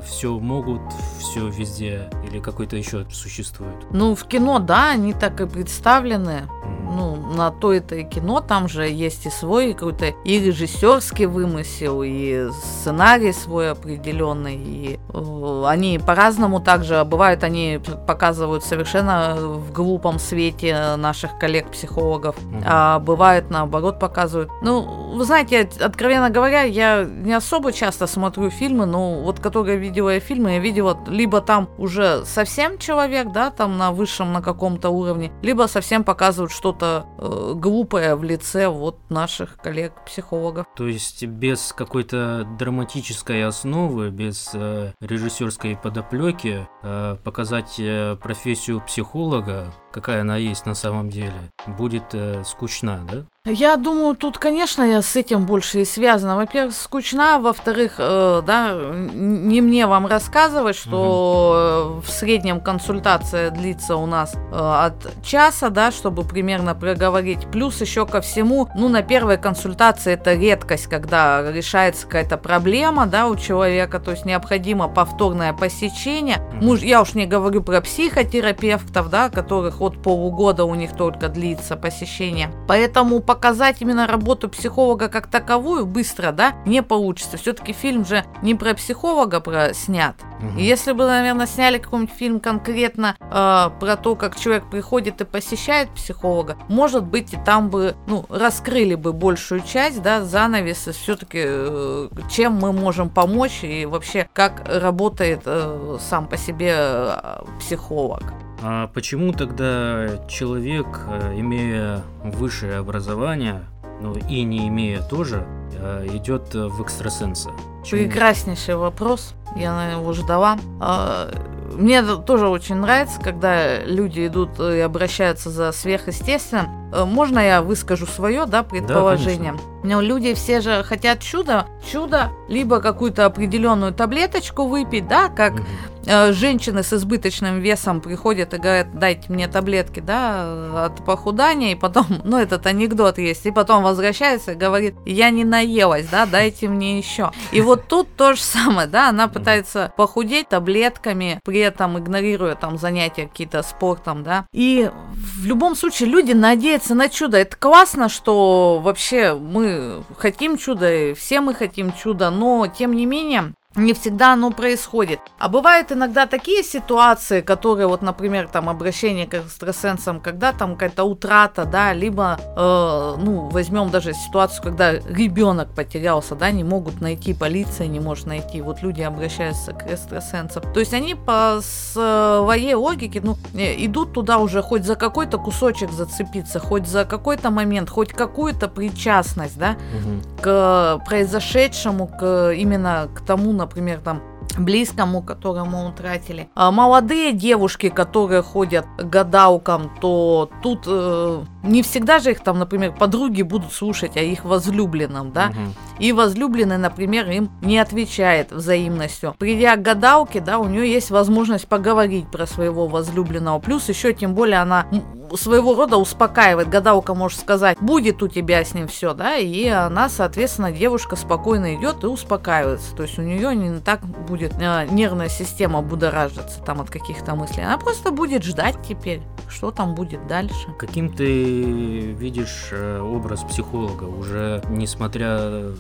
все 0.07 0.39
могут, 0.39 0.83
все 1.19 1.49
везде, 1.49 2.11
или 2.29 2.41
какой-то 2.41 2.77
еще 2.77 3.07
существует? 3.11 3.75
Ну, 3.91 4.15
в 4.15 4.25
кино, 4.25 4.59
да, 4.59 4.91
они 4.91 5.13
так 5.13 5.41
и 5.41 5.47
представлены 5.47 6.49
ну, 6.97 7.17
на 7.17 7.51
то 7.51 7.73
это 7.73 7.97
и 7.97 8.05
кино, 8.05 8.41
там 8.41 8.69
же 8.69 8.89
есть 8.89 9.27
и 9.27 9.31
свой 9.31 9.75
какой-то 9.75 10.07
и 10.25 10.39
режиссерский 10.39 11.27
вымысел, 11.27 12.03
и 12.03 12.49
сценарий 12.63 13.33
свой 13.33 13.73
определенный, 13.73 14.57
и 14.57 15.01
э, 15.13 15.65
они 15.67 15.99
по-разному 15.99 16.61
также, 16.61 17.05
бывают 17.05 17.45
они 17.45 17.81
показывают 18.07 18.65
совершенно 18.65 19.37
в 19.37 19.73
глупом 19.73 20.19
свете 20.19 20.97
наших 20.97 21.39
коллег-психологов, 21.39 22.37
mm-hmm. 22.39 22.63
а 22.65 22.99
бывают 22.99 23.51
наоборот 23.51 23.99
показывают. 23.99 24.51
Ну, 24.63 25.13
вы 25.15 25.25
знаете, 25.25 25.69
откровенно 25.81 26.31
говоря, 26.31 26.63
я 26.63 27.05
не 27.05 27.33
особо 27.33 27.73
часто 27.73 28.07
смотрю 28.07 28.51
фильмы, 28.51 28.87
но 28.87 29.21
вот 29.23 29.41
которые 29.41 29.76
видела 29.77 30.11
я 30.11 30.21
фильмы, 30.21 30.53
я 30.53 30.59
видела 30.59 30.99
либо 31.07 31.41
там 31.41 31.69
уже 31.79 32.25
совсем 32.25 32.79
человек, 32.79 33.33
да, 33.33 33.51
там 33.51 33.79
на 33.79 33.93
высшем 33.93 34.33
на 34.33 34.43
каком-то 34.43 34.91
уровне, 34.91 35.33
либо 35.43 35.67
совсем 35.69 36.05
показывают 36.05 36.53
что-то 36.53 37.07
э, 37.19 37.53
глупое 37.55 38.17
в 38.17 38.25
лице 38.25 38.69
вот 38.69 38.99
наших 39.11 39.57
коллег-психологов. 39.57 40.67
То 40.75 40.87
есть 40.87 41.25
без 41.25 41.73
какой-то 41.73 42.47
драматической 42.59 43.45
основы, 43.45 44.11
без 44.11 44.51
э, 44.55 44.93
режиссерской 45.01 45.77
подоплеки 45.77 46.67
э, 46.83 47.17
показать 47.25 47.77
э, 47.79 48.17
профессию 48.23 48.81
психолога, 48.81 49.73
какая 49.93 50.21
она 50.21 50.37
есть 50.37 50.67
на 50.67 50.75
самом 50.75 51.11
деле, 51.11 51.53
будет 51.67 52.15
э, 52.15 52.43
скучна, 52.45 53.01
да? 53.11 53.25
Я 53.49 53.77
думаю, 53.77 54.17
тут, 54.17 54.39
конечно, 54.39 54.83
я 54.83 55.03
с 55.03 55.15
этим 55.15 55.47
больше 55.47 55.83
и 55.83 55.85
связана. 55.85 56.35
Во-первых, 56.35 56.75
скучно, 56.75 57.39
во-вторых, 57.39 57.95
э, 57.99 58.43
да, 58.45 58.73
не 58.75 59.61
мне 59.61 59.87
вам 59.87 60.09
рассказывать, 60.09 60.75
что 60.75 61.93
угу. 61.95 62.01
в 62.01 62.11
среднем 62.11 62.61
консультация 62.61 63.51
длится 63.51 63.95
у 63.95 64.07
нас 64.07 64.35
э, 64.35 64.57
от 64.57 65.25
часа, 65.25 65.71
да, 65.71 65.93
чтобы 65.93 66.25
примерно 66.25 66.75
проговорить. 66.75 67.47
Плюс 67.53 67.81
еще 67.81 68.05
ко 68.05 68.21
всему, 68.21 68.69
ну, 68.75 68.89
на 68.89 69.03
первой 69.03 69.39
консультации 69.39 70.15
это 70.15 70.35
редкость, 70.35 70.89
когда 70.89 71.49
решается 71.53 72.07
какая-то 72.07 72.39
проблема, 72.39 73.07
да, 73.07 73.29
у 73.29 73.37
человека, 73.37 74.01
то 74.01 74.11
есть 74.11 74.25
необходимо 74.25 74.89
повторное 74.89 75.53
посещение. 75.53 76.39
Угу. 76.61 76.75
Я 76.79 77.01
уж 77.01 77.15
не 77.15 77.27
говорю 77.27 77.63
про 77.63 77.81
психотерапевтов, 77.81 79.09
да, 79.09 79.31
которых 79.31 79.81
от 79.81 80.03
полугода 80.03 80.65
у 80.65 80.75
них 80.75 80.97
только 80.97 81.29
длится 81.29 81.77
посещение. 81.77 82.51
Поэтому 82.67 83.21
по 83.21 83.36
показать 83.37 83.83
именно 83.83 84.07
работу 84.07 84.49
психолога 84.49 85.09
как 85.09 85.27
таковую 85.27 85.85
быстро, 85.85 86.33
да, 86.33 86.55
не 86.65 86.83
получится. 86.83 87.37
Все-таки 87.37 87.75
фильм 87.75 88.07
же 88.07 88.25
не 88.41 88.55
про 88.55 88.73
психолога 88.73 89.41
про 89.41 89.75
снят. 89.75 90.17
Угу. 90.41 90.59
И 90.59 90.65
если 90.65 90.93
бы, 90.93 91.05
наверное, 91.05 91.47
сняли 91.47 91.77
какой-нибудь 91.77 92.15
фильм 92.15 92.41
конкретно 92.41 93.15
э, 93.21 93.71
про 93.79 93.97
то, 93.97 94.17
как 94.17 94.37
человек 94.37 94.71
приходит 94.71 95.21
и 95.21 95.27
посещает 95.27 95.91
психолога, 95.91 96.57
может 96.69 97.05
быть, 97.05 97.35
и 97.35 97.37
там 97.45 97.69
бы, 97.69 97.95
ну, 98.07 98.25
раскрыли 98.31 98.95
бы 98.95 99.13
большую 99.13 99.61
часть, 99.61 100.01
да, 100.01 100.25
занавесы, 100.25 100.93
все-таки, 100.93 101.43
э, 101.45 102.09
чем 102.31 102.55
мы 102.55 102.73
можем 102.73 103.11
помочь 103.11 103.65
и 103.65 103.85
вообще, 103.85 104.31
как 104.33 104.63
работает 104.67 105.43
э, 105.45 105.99
сам 106.01 106.27
по 106.27 106.39
себе 106.39 106.73
э, 106.75 107.45
психолог. 107.61 108.23
А 108.63 108.89
почему 108.89 109.33
тогда 109.33 110.19
человек, 110.29 110.87
э, 111.09 111.35
имея 111.39 112.03
высшее 112.23 112.79
образование, 112.79 113.65
ну 114.01 114.15
и 114.29 114.43
не 114.43 114.69
имея 114.69 115.03
тоже, 115.03 115.47
э, 115.79 116.07
идет 116.15 116.55
в 116.55 116.83
экстрасенса? 116.83 117.51
Почему? 117.81 118.03
Прекраснейший 118.03 118.77
вопрос. 118.77 119.35
Я 119.57 119.73
на 119.75 119.93
него 119.93 120.13
ждала. 120.13 120.59
А, 120.81 121.31
мне 121.73 122.03
тоже 122.03 122.49
очень 122.49 122.77
нравится, 122.77 123.21
когда 123.21 123.81
люди 123.85 124.27
идут 124.27 124.59
и 124.59 124.81
обращаются 124.81 125.51
за 125.51 125.73
сверхъестественным. 125.73 126.93
Э, 126.93 127.05
можно 127.05 127.39
я 127.39 127.63
выскажу 127.63 128.07
свое, 128.07 128.47
да, 128.47 128.63
предположение? 128.63 129.53
Да, 129.53 129.59
Но 129.83 130.01
люди 130.01 130.35
все 130.35 130.61
же 130.61 130.83
хотят 130.83 131.21
чуда. 131.21 131.67
Чудо, 131.91 132.31
либо 132.49 132.81
какую-то 132.81 133.27
определенную 133.27 133.93
таблеточку 133.93 134.67
выпить, 134.67 135.07
да, 135.09 135.29
как 135.29 135.55
угу 135.55 135.63
женщины 136.07 136.83
с 136.83 136.93
избыточным 136.93 137.61
весом 137.61 138.01
приходят 138.01 138.55
и 138.55 138.59
говорят, 138.59 138.99
дайте 138.99 139.33
мне 139.33 139.49
таблетки, 139.49 140.01
да, 140.01 140.87
от 140.87 141.05
похудания, 141.05 141.73
и 141.73 141.75
потом, 141.75 142.07
ну, 142.25 142.39
этот 142.39 142.67
анекдот 142.67 143.19
есть, 143.19 143.47
и 143.47 143.51
потом 143.51 143.83
возвращается 143.83 144.53
и 144.53 144.57
говорит, 144.57 144.95
я 145.05 145.31
не 145.31 145.45
наелась, 145.45 146.07
да, 146.07 146.27
дайте 146.27 146.69
мне 146.69 146.99
еще. 146.99 147.33
И 147.53 147.61
вот 147.61 147.89
тут 147.89 148.15
то 148.17 148.35
же 148.35 148.43
самое, 148.43 148.87
да, 148.87 149.09
она 149.09 149.29
пытается 149.29 149.93
похудеть 149.97 150.49
таблетками, 150.49 151.41
при 151.45 151.61
этом 151.61 151.99
игнорируя 151.99 152.55
там 152.55 152.79
занятия 152.79 153.27
какие-то 153.27 153.63
спортом, 153.63 154.23
да. 154.23 154.47
И 154.53 154.91
в 155.13 155.45
любом 155.47 155.75
случае 155.75 156.09
люди 156.09 156.33
надеются 156.33 156.95
на 156.95 157.09
чудо. 157.09 157.39
Это 157.39 157.57
классно, 157.57 158.09
что 158.09 158.81
вообще 158.83 159.35
мы 159.35 160.03
хотим 160.19 160.57
чуда, 160.57 160.93
и 160.93 161.15
все 161.15 161.41
мы 161.41 161.55
хотим 161.55 161.93
чуда, 161.93 162.31
но 162.31 162.67
тем 162.67 162.95
не 162.95 163.07
менее 163.07 163.55
не 163.77 163.93
всегда 163.93 164.33
оно 164.33 164.51
происходит. 164.51 165.21
А 165.39 165.49
бывают 165.49 165.93
иногда 165.93 166.27
такие 166.27 166.63
ситуации, 166.63 167.41
которые, 167.41 167.87
вот, 167.87 168.03
например, 168.03 168.49
там 168.49 168.69
обращение 168.69 169.27
к 169.27 169.35
экстрасенсам, 169.35 170.21
когда 170.21 170.53
там 170.53 170.73
какая-то 170.75 171.05
утрата, 171.05 171.65
да, 171.65 171.93
либо, 171.93 172.39
э, 172.39 173.23
ну, 173.23 173.49
возьмем 173.49 173.91
даже 173.91 174.13
ситуацию, 174.15 174.63
когда 174.63 174.93
ребенок 174.93 175.75
потерялся, 175.75 176.35
да, 176.35 176.51
не 176.51 176.65
могут 176.65 177.01
найти, 177.01 177.35
полиция 177.35 177.87
не 177.87 178.01
может 178.01 178.27
найти, 178.27 178.63
вот 178.63 178.83
люди 178.83 179.03
обращаются 179.03 179.73
к 179.73 179.87
экстрасенсам. 179.91 180.63
То 180.73 180.81
есть 180.81 180.95
они 180.95 181.15
по 181.15 181.61
своей 181.63 182.75
логике, 182.75 183.21
ну, 183.23 183.37
э, 183.55 183.75
идут 183.85 184.13
туда 184.13 184.39
уже 184.39 184.63
хоть 184.63 184.85
за 184.85 184.97
какой-то 184.97 185.39
кусочек 185.39 185.91
зацепиться, 185.93 186.59
хоть 186.59 186.87
за 186.87 187.05
какой-то 187.05 187.51
момент, 187.51 187.91
хоть 187.91 188.13
какую-то 188.13 188.69
причастность, 188.69 189.59
да, 189.59 189.77
угу. 189.77 190.36
К 190.47 191.03
произошедшему, 191.05 192.07
к 192.07 192.53
именно 192.53 193.09
к 193.13 193.21
тому, 193.27 193.53
например, 193.53 193.99
там 193.99 194.23
близкому, 194.61 195.23
которому 195.23 195.89
утратили. 195.89 196.49
А 196.55 196.71
молодые 196.71 197.33
девушки, 197.33 197.89
которые 197.89 198.43
ходят 198.43 198.87
гадалкам, 198.99 199.91
то 200.01 200.51
тут 200.63 200.85
э, 200.87 201.45
не 201.63 201.83
всегда 201.83 202.19
же 202.19 202.33
их 202.33 202.41
там, 202.41 202.59
например, 202.59 202.93
подруги 202.93 203.43
будут 203.43 203.73
слушать 203.73 204.17
о 204.17 204.21
их 204.21 204.45
возлюбленном, 204.45 205.33
да, 205.33 205.49
угу. 205.51 205.59
и 205.99 206.13
возлюбленный, 206.13 206.79
например, 206.79 207.29
им 207.31 207.51
не 207.63 207.79
отвечает 207.79 208.53
взаимностью. 208.53 209.35
Придя 209.39 209.77
к 209.77 209.83
гадалке, 209.83 210.41
да, 210.41 210.59
у 210.59 210.67
нее 210.67 210.91
есть 210.91 211.11
возможность 211.11 211.69
поговорить 211.69 212.31
про 212.31 212.47
своего 212.47 212.87
возлюбленного, 212.87 213.59
плюс 213.59 213.89
еще 213.89 214.13
тем 214.13 214.35
более 214.35 214.61
она 214.61 214.87
своего 215.35 215.75
рода 215.75 215.97
успокаивает. 215.97 216.69
Гадалка 216.69 217.15
может 217.15 217.41
сказать, 217.41 217.79
будет 217.81 218.23
у 218.23 218.29
тебя 218.29 218.65
с 218.65 218.75
ним 218.75 218.87
все, 218.87 219.15
да, 219.15 219.37
и 219.37 219.67
она, 219.67 220.09
соответственно, 220.09 220.71
девушка 220.71 221.17
спокойно 221.17 221.75
идет 221.75 222.05
и 222.05 222.07
успокаивается. 222.07 222.95
То 222.95 223.03
есть 223.03 223.19
у 223.19 223.23
нее 223.23 223.55
не 223.57 223.81
так 223.81 224.05
будет 224.05 224.46
э, 224.49 224.87
нервная 224.91 225.29
система 225.29 225.83
будоражиться 225.83 226.61
там 226.63 226.81
от 226.81 226.91
каких-то 226.91 227.35
мыслей. 227.35 227.65
Она 227.65 227.79
просто 227.79 228.11
будет 228.11 228.43
ждать 228.43 228.77
теперь, 228.87 229.21
что 229.49 229.71
там 229.71 229.95
будет 229.95 230.27
дальше. 230.27 230.73
Каким 230.79 231.13
ты 231.13 232.13
видишь 232.13 232.69
э, 232.73 233.01
образ 233.01 233.43
психолога, 233.43 234.05
уже 234.05 234.63
несмотря 234.69 235.71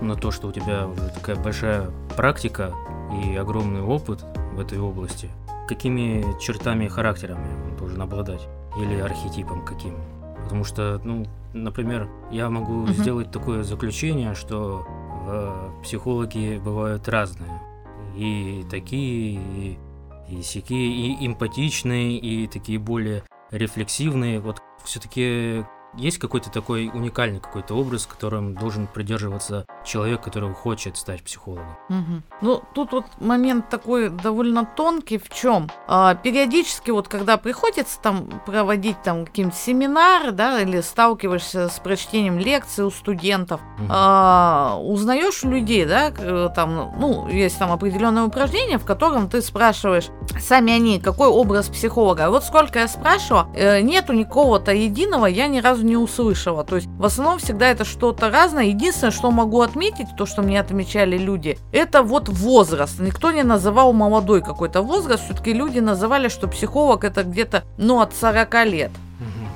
на 0.00 0.16
то, 0.16 0.30
что 0.30 0.48
у 0.48 0.52
тебя 0.52 0.86
уже 0.86 1.08
такая 1.10 1.36
большая 1.36 1.90
практика 2.16 2.74
и 3.24 3.36
огромный 3.36 3.82
опыт 3.82 4.24
в 4.52 4.60
этой 4.60 4.78
области, 4.78 5.28
какими 5.68 6.24
чертами 6.40 6.88
характерами 6.88 7.48
он 7.70 7.76
должен 7.76 8.02
обладать? 8.02 8.48
или 8.78 9.00
архетипом 9.00 9.64
каким. 9.64 9.94
Потому 10.44 10.64
что, 10.64 11.00
ну, 11.04 11.26
например, 11.52 12.08
я 12.30 12.48
могу 12.48 12.82
угу. 12.82 12.92
сделать 12.92 13.30
такое 13.30 13.62
заключение, 13.62 14.34
что 14.34 14.86
э, 15.26 15.82
психологи 15.82 16.60
бывают 16.62 17.08
разные. 17.08 17.60
И 18.18 18.64
такие, 18.68 19.40
и, 19.40 19.78
и 20.28 20.42
сякие, 20.42 20.88
и 20.88 21.26
эмпатичные, 21.26 22.18
и 22.18 22.48
такие 22.48 22.80
более 22.80 23.22
рефлексивные. 23.52 24.40
Вот 24.40 24.60
все-таки 24.84 25.64
есть 25.96 26.18
какой-то 26.18 26.50
такой 26.50 26.88
уникальный 26.88 27.38
какой-то 27.38 27.74
образ, 27.74 28.06
которым 28.06 28.54
должен 28.54 28.88
придерживаться 28.88 29.64
человек, 29.88 30.20
который 30.20 30.52
хочет 30.54 30.96
стать 30.96 31.22
психологом. 31.22 31.76
Угу. 31.88 32.22
Ну, 32.42 32.62
тут 32.74 32.92
вот 32.92 33.04
момент 33.18 33.68
такой 33.68 34.10
довольно 34.10 34.64
тонкий 34.64 35.18
в 35.18 35.28
чем. 35.30 35.70
А, 35.86 36.14
периодически 36.14 36.90
вот 36.90 37.08
когда 37.08 37.36
приходится 37.38 38.00
там 38.00 38.28
проводить 38.46 39.02
там 39.02 39.24
какие-нибудь 39.24 39.58
семинары, 39.58 40.32
да, 40.32 40.60
или 40.60 40.80
сталкиваешься 40.80 41.68
с 41.68 41.78
прочтением 41.78 42.38
лекций 42.38 42.84
у 42.84 42.90
студентов, 42.90 43.60
угу. 43.78 43.86
а, 43.88 44.78
узнаешь 44.80 45.42
у 45.44 45.50
людей, 45.50 45.86
да, 45.86 46.10
там, 46.50 46.94
ну, 46.98 47.28
есть 47.28 47.58
там 47.58 47.72
определенное 47.72 48.24
упражнение, 48.24 48.78
в 48.78 48.84
котором 48.84 49.28
ты 49.28 49.40
спрашиваешь, 49.40 50.08
сами 50.38 50.72
они, 50.72 51.00
какой 51.00 51.28
образ 51.28 51.68
психолога. 51.68 52.30
Вот 52.30 52.44
сколько 52.44 52.78
я 52.78 52.88
спрашивала, 52.88 53.48
э, 53.54 53.80
нету 53.80 54.12
никакого-то 54.12 54.72
единого, 54.72 55.26
я 55.26 55.46
ни 55.46 55.60
разу 55.60 55.84
не 55.84 55.96
услышала. 55.96 56.64
То 56.64 56.76
есть 56.76 56.88
в 56.88 57.04
основном 57.04 57.38
всегда 57.38 57.68
это 57.68 57.84
что-то 57.84 58.30
разное. 58.30 58.64
Единственное, 58.64 59.12
что 59.12 59.30
могу 59.30 59.60
отметить, 59.60 59.77
то, 60.16 60.26
что 60.26 60.42
мне 60.42 60.60
отмечали 60.60 61.16
люди, 61.18 61.58
это 61.72 62.02
вот 62.02 62.28
возраст. 62.28 63.00
Никто 63.00 63.30
не 63.30 63.42
называл 63.42 63.92
молодой 63.92 64.42
какой-то 64.42 64.82
возраст. 64.82 65.24
Все-таки 65.24 65.52
люди 65.52 65.80
называли, 65.80 66.28
что 66.28 66.48
психолог 66.48 67.04
это 67.04 67.22
где-то, 67.22 67.62
ну, 67.78 68.00
от 68.00 68.14
40 68.14 68.64
лет. 68.66 68.90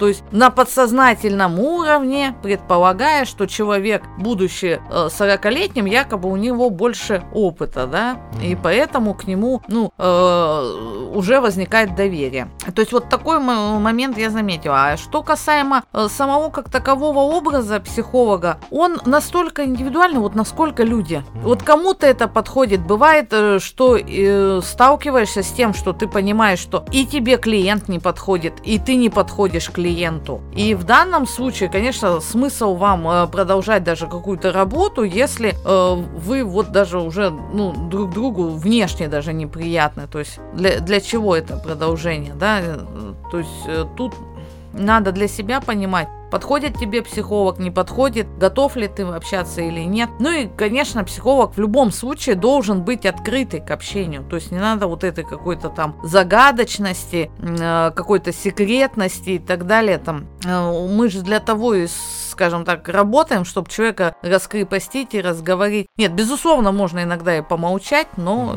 То 0.02 0.08
есть 0.08 0.24
на 0.32 0.50
подсознательном 0.50 1.60
уровне, 1.60 2.34
предполагая, 2.42 3.24
что 3.24 3.46
человек, 3.46 4.02
будучи 4.18 4.82
40-летним, 4.90 5.86
э, 5.86 5.90
якобы 5.90 6.28
у 6.28 6.34
него 6.34 6.70
больше 6.70 7.22
опыта, 7.32 7.86
да, 7.86 8.20
и 8.42 8.56
поэтому 8.60 9.14
к 9.14 9.28
нему, 9.28 9.62
ну, 9.68 9.92
э, 9.96 11.10
уже 11.14 11.40
возникает 11.40 11.94
доверие. 11.94 12.48
То 12.74 12.80
есть 12.80 12.92
вот 12.92 13.10
такой 13.10 13.38
момент 13.38 14.18
я 14.18 14.30
заметила. 14.30 14.86
А 14.86 14.96
что 14.96 15.22
касаемо 15.22 15.84
э, 15.92 16.08
самого 16.08 16.50
как 16.50 16.68
такового 16.68 17.20
образа 17.20 17.78
психолога, 17.78 18.58
он 18.72 18.98
настолько 19.06 19.64
индивидуальный, 19.64 20.18
вот 20.18 20.34
насколько 20.34 20.82
люди. 20.82 21.22
Вот 21.44 21.62
кому-то 21.62 22.08
это 22.08 22.26
подходит. 22.26 22.80
Бывает, 22.80 23.32
что 23.62 23.98
сталкиваешься 24.62 25.44
с 25.44 25.52
тем, 25.52 25.74
что 25.74 25.92
ты 25.92 26.08
понимаешь, 26.08 26.58
что 26.58 26.84
и 26.90 27.06
тебе 27.06 27.36
клиент 27.36 27.88
не 27.88 28.00
подходит, 28.00 28.54
и 28.64 28.80
ты 28.80 28.96
не 28.96 29.08
подходишь 29.08 29.70
клиенту, 29.70 29.91
клиенту. 29.92 30.40
И 30.54 30.74
в 30.74 30.84
данном 30.84 31.26
случае, 31.26 31.68
конечно, 31.68 32.20
смысл 32.20 32.74
вам 32.74 33.08
э, 33.08 33.26
продолжать 33.26 33.84
даже 33.84 34.06
какую-то 34.06 34.52
работу, 34.52 35.02
если 35.02 35.54
э, 35.64 36.02
вы 36.18 36.44
вот 36.44 36.72
даже 36.72 36.98
уже 36.98 37.30
ну, 37.30 37.72
друг 37.90 38.10
другу 38.10 38.48
внешне 38.48 39.08
даже 39.08 39.32
неприятны. 39.32 40.06
То 40.06 40.18
есть 40.18 40.38
для, 40.54 40.80
для 40.80 41.00
чего 41.00 41.36
это 41.36 41.56
продолжение, 41.56 42.34
да? 42.34 42.60
Э, 42.60 43.14
то 43.30 43.38
есть 43.38 43.94
тут 43.96 44.14
надо 44.72 45.12
для 45.12 45.28
себя 45.28 45.60
понимать, 45.60 46.08
подходит 46.32 46.78
тебе 46.78 47.02
психолог, 47.02 47.58
не 47.58 47.70
подходит, 47.70 48.26
готов 48.38 48.74
ли 48.76 48.88
ты 48.88 49.02
общаться 49.02 49.60
или 49.60 49.80
нет. 49.80 50.08
Ну 50.18 50.30
и, 50.30 50.48
конечно, 50.48 51.04
психолог 51.04 51.54
в 51.54 51.60
любом 51.60 51.92
случае 51.92 52.36
должен 52.36 52.82
быть 52.82 53.04
открытый 53.04 53.60
к 53.60 53.70
общению. 53.70 54.24
То 54.24 54.36
есть 54.36 54.50
не 54.50 54.58
надо 54.58 54.86
вот 54.86 55.04
этой 55.04 55.24
какой-то 55.24 55.68
там 55.68 56.00
загадочности, 56.02 57.30
э, 57.38 57.90
какой-то 57.94 58.32
секретности 58.32 59.30
и 59.30 59.38
так 59.38 59.66
далее. 59.66 59.98
Там. 59.98 60.26
Э, 60.46 60.88
мы 60.88 61.10
же 61.10 61.20
для 61.20 61.38
того 61.38 61.74
и 61.74 61.86
скажем 61.86 62.64
так, 62.64 62.88
работаем, 62.88 63.44
чтобы 63.44 63.68
человека 63.68 64.14
раскрепостить 64.22 65.12
и 65.12 65.20
разговорить. 65.20 65.86
Нет, 65.98 66.14
безусловно, 66.14 66.72
можно 66.72 67.02
иногда 67.02 67.36
и 67.36 67.42
помолчать, 67.42 68.08
но 68.16 68.56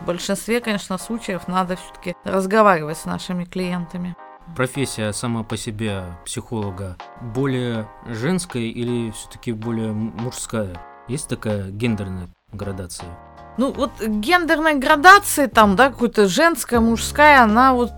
в 0.00 0.06
большинстве, 0.06 0.60
конечно, 0.60 0.96
случаев 0.96 1.46
надо 1.48 1.76
все-таки 1.76 2.16
разговаривать 2.24 2.96
с 2.96 3.04
нашими 3.04 3.44
клиентами 3.44 4.16
профессия 4.56 5.12
сама 5.12 5.42
по 5.42 5.56
себе 5.56 6.04
психолога 6.24 6.96
более 7.20 7.88
женская 8.06 8.62
или 8.62 9.10
все-таки 9.10 9.52
более 9.52 9.92
мужская? 9.92 10.80
Есть 11.08 11.28
такая 11.28 11.70
гендерная 11.70 12.28
градация? 12.52 13.08
Ну, 13.56 13.72
вот 13.72 13.90
гендерной 14.00 14.76
градации 14.76 15.46
там, 15.46 15.76
да, 15.76 15.90
какой-то 15.90 16.28
женская, 16.28 16.80
мужская, 16.80 17.42
она 17.42 17.74
вот 17.74 17.90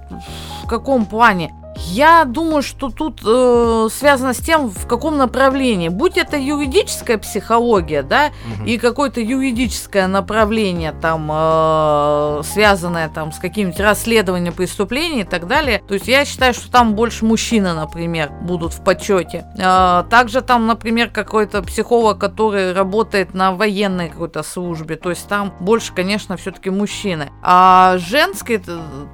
в 0.64 0.66
каком 0.66 1.06
плане? 1.06 1.54
Я 1.76 2.24
думаю, 2.24 2.62
что 2.62 2.90
тут 2.90 3.20
э, 3.24 3.88
связано 3.90 4.34
с 4.34 4.38
тем, 4.38 4.68
в 4.68 4.86
каком 4.86 5.16
направлении. 5.16 5.88
Будь 5.88 6.16
это 6.16 6.36
юридическая 6.36 7.18
психология, 7.18 8.02
да, 8.02 8.30
угу. 8.56 8.66
и 8.66 8.78
какое-то 8.78 9.20
юридическое 9.20 10.06
направление, 10.06 10.92
там, 10.92 11.30
э, 11.32 12.42
связанное 12.44 13.08
там 13.08 13.32
с 13.32 13.38
каким-нибудь 13.38 13.80
расследованием 13.80 14.52
преступлений 14.52 15.20
и 15.22 15.24
так 15.24 15.46
далее. 15.46 15.82
То 15.86 15.94
есть 15.94 16.08
я 16.08 16.24
считаю, 16.24 16.54
что 16.54 16.70
там 16.70 16.94
больше 16.94 17.24
мужчины, 17.24 17.72
например, 17.72 18.30
будут 18.42 18.74
в 18.74 18.84
почете. 18.84 19.46
Э, 19.58 20.04
также 20.10 20.42
там, 20.42 20.66
например, 20.66 21.10
какой-то 21.10 21.62
психолог, 21.62 22.18
который 22.18 22.72
работает 22.72 23.34
на 23.34 23.52
военной 23.52 24.08
какой-то 24.10 24.42
службе. 24.42 24.96
То 24.96 25.10
есть 25.10 25.26
там 25.26 25.54
больше, 25.60 25.92
конечно, 25.94 26.36
все-таки 26.36 26.70
мужчины. 26.70 27.30
А 27.42 27.96
женский, 27.98 28.60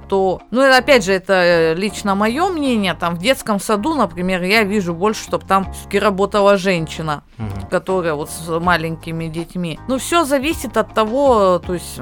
то, 0.09 0.41
ну, 0.51 0.77
опять 0.77 1.05
же, 1.05 1.13
это 1.13 1.73
лично 1.77 2.15
мое 2.15 2.48
мое 2.49 2.59
мнение, 2.59 2.93
там 2.93 3.15
в 3.15 3.19
детском 3.19 3.59
саду, 3.59 3.95
например, 3.95 4.43
я 4.43 4.63
вижу 4.63 4.93
больше, 4.93 5.23
чтобы 5.23 5.45
там 5.45 5.71
все-таки 5.73 5.99
работала 5.99 6.57
женщина, 6.57 7.23
Мгм. 7.37 7.67
которая 7.69 8.13
вот 8.13 8.29
с 8.29 8.59
маленькими 8.59 9.27
детьми. 9.27 9.79
Ну, 9.87 9.97
все 9.97 10.25
зависит 10.25 10.77
от 10.77 10.93
того, 10.93 11.59
то 11.59 11.73
есть, 11.73 11.99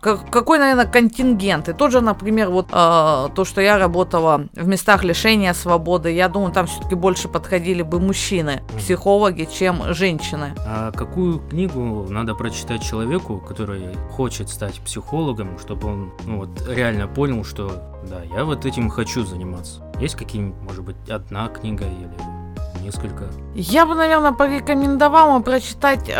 как- 0.00 0.30
какой, 0.30 0.58
наверное, 0.58 0.86
контингент. 0.86 1.68
И 1.68 1.72
тот 1.72 1.90
же, 1.92 2.00
например, 2.00 2.50
вот 2.50 2.66
э, 2.70 3.28
то, 3.34 3.44
что 3.44 3.60
я 3.60 3.78
работала 3.78 4.42
в 4.54 4.66
местах 4.68 5.04
лишения 5.04 5.52
свободы, 5.54 6.12
я 6.12 6.28
думаю, 6.28 6.52
там 6.52 6.66
все-таки 6.66 6.94
больше 6.94 7.28
подходили 7.28 7.82
бы 7.82 7.98
мужчины, 8.00 8.62
психологи, 8.78 9.48
чем 9.52 9.92
женщины. 9.94 10.54
А 10.66 10.92
какую 10.92 11.40
книгу 11.40 12.06
надо 12.08 12.34
прочитать 12.34 12.82
человеку, 12.82 13.38
который 13.38 13.88
хочет 14.16 14.48
стать 14.48 14.80
психологом, 14.80 15.58
чтобы 15.58 15.88
он 15.88 16.12
ну, 16.26 16.38
вот, 16.38 16.48
реально 16.68 17.08
понял, 17.08 17.44
что 17.44 17.82
да, 18.08 18.22
я 18.34 18.44
вот 18.44 18.64
этим 18.66 18.88
хочу 18.90 19.24
заниматься? 19.24 19.82
Есть 20.00 20.14
какие-нибудь, 20.16 20.60
может 20.62 20.84
быть, 20.84 20.96
одна 21.10 21.48
книга 21.48 21.84
или 21.84 22.82
несколько? 22.82 23.28
Я 23.54 23.86
бы, 23.86 23.94
наверное, 23.94 24.32
порекомендовала 24.32 25.40
прочитать 25.40 26.08
э, 26.08 26.12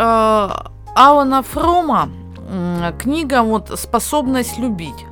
Алана 0.95 1.43
Фрома 1.43 2.09
м, 2.51 2.99
книга 2.99 3.43
вот 3.43 3.71
«Способность 3.79 4.59
любить». 4.59 5.07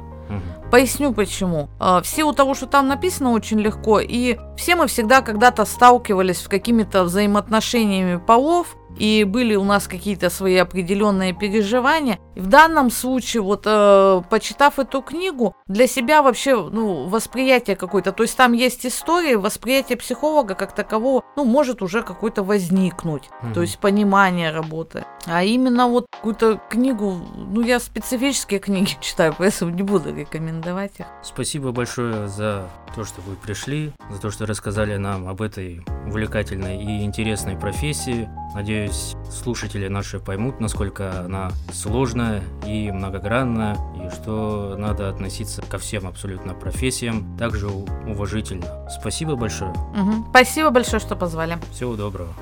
Поясню 0.71 1.15
почему. 1.15 1.71
Э, 1.81 2.01
В 2.03 2.07
силу 2.07 2.35
того, 2.35 2.55
что 2.55 2.67
там 2.67 2.89
написано 2.89 3.31
очень 3.31 3.59
легко, 3.59 4.01
и 4.01 4.39
все 4.59 4.77
мы 4.77 4.87
всегда 4.87 5.23
когда-то 5.23 5.65
сталкивались 5.65 6.43
с 6.43 6.49
какими-то 6.49 7.05
взаимоотношениями 7.05 8.19
полов, 8.19 8.77
и 8.99 9.25
были 9.25 9.55
у 9.55 9.65
нас 9.65 9.87
какие-то 9.87 10.31
свои 10.31 10.57
определенные 10.57 11.33
переживания. 11.33 12.19
И 12.35 12.41
в 12.41 12.47
данном 12.47 12.91
случае, 12.91 13.43
вот 13.43 13.63
э, 13.67 14.23
почитав 14.29 14.79
эту 14.79 15.03
книгу, 15.03 15.55
для 15.67 15.87
себя 15.87 16.23
вообще 16.23 16.57
ну, 16.57 17.07
восприятие 17.09 17.77
какое-то, 17.77 18.13
то 18.13 18.23
есть 18.23 18.37
там 18.37 18.53
есть 18.53 18.85
истории, 18.87 19.35
восприятие 19.35 19.97
психолога 19.99 20.55
как 20.55 20.75
такового, 20.75 21.23
ну, 21.37 21.45
может 21.45 21.83
уже 21.83 22.03
какой-то 22.03 22.43
возникнуть, 22.43 23.31
Мгм. 23.43 23.55
то 23.55 23.63
есть 23.63 23.79
понимание 23.79 24.51
работы. 24.51 25.05
А 25.27 25.43
именно 25.45 25.89
вот 25.89 26.07
какую-то 26.13 26.61
книгу, 26.69 27.17
ну, 27.37 27.61
я 27.61 27.81
специфические 27.81 28.61
книги 28.61 28.97
читаю, 29.01 29.35
поэтому 29.39 29.71
не 29.71 29.83
буду 29.83 30.15
рекомендовать 30.15 30.93
их. 30.99 31.07
Спасибо 31.23 31.73
большое 31.73 32.29
за 32.29 32.69
то, 32.95 33.05
что 33.05 33.21
вы 33.21 33.37
пришли, 33.37 33.93
за 34.11 34.21
то, 34.21 34.31
что 34.31 34.47
рассказали 34.47 34.97
нам 34.97 35.29
об 35.29 35.43
этой 35.43 35.85
увлекательной 36.07 36.83
и 36.83 37.05
интересной 37.05 37.57
профессии. 37.57 38.29
Надеюсь, 38.55 39.15
слушатели 39.31 39.89
наши 39.89 40.19
поймут, 40.19 40.61
насколько 40.61 41.21
она 41.21 41.51
сложная 41.73 42.43
и 42.67 42.91
многогранная, 42.91 43.77
и 43.97 44.11
что 44.15 44.77
надо 44.79 45.09
относиться 45.09 45.63
ко 45.63 45.79
всем 45.79 46.07
абсолютно 46.07 46.55
профессиям 46.55 47.37
также 47.37 47.69
уважительно. 47.69 48.89
Спасибо 48.89 49.37
большое. 49.37 49.73
Мгм. 49.95 50.27
Спасибо 50.31 50.71
большое, 50.71 51.01
что 51.01 51.17
позвали. 51.17 51.59
Всего 51.73 51.97
доброго. 51.97 52.35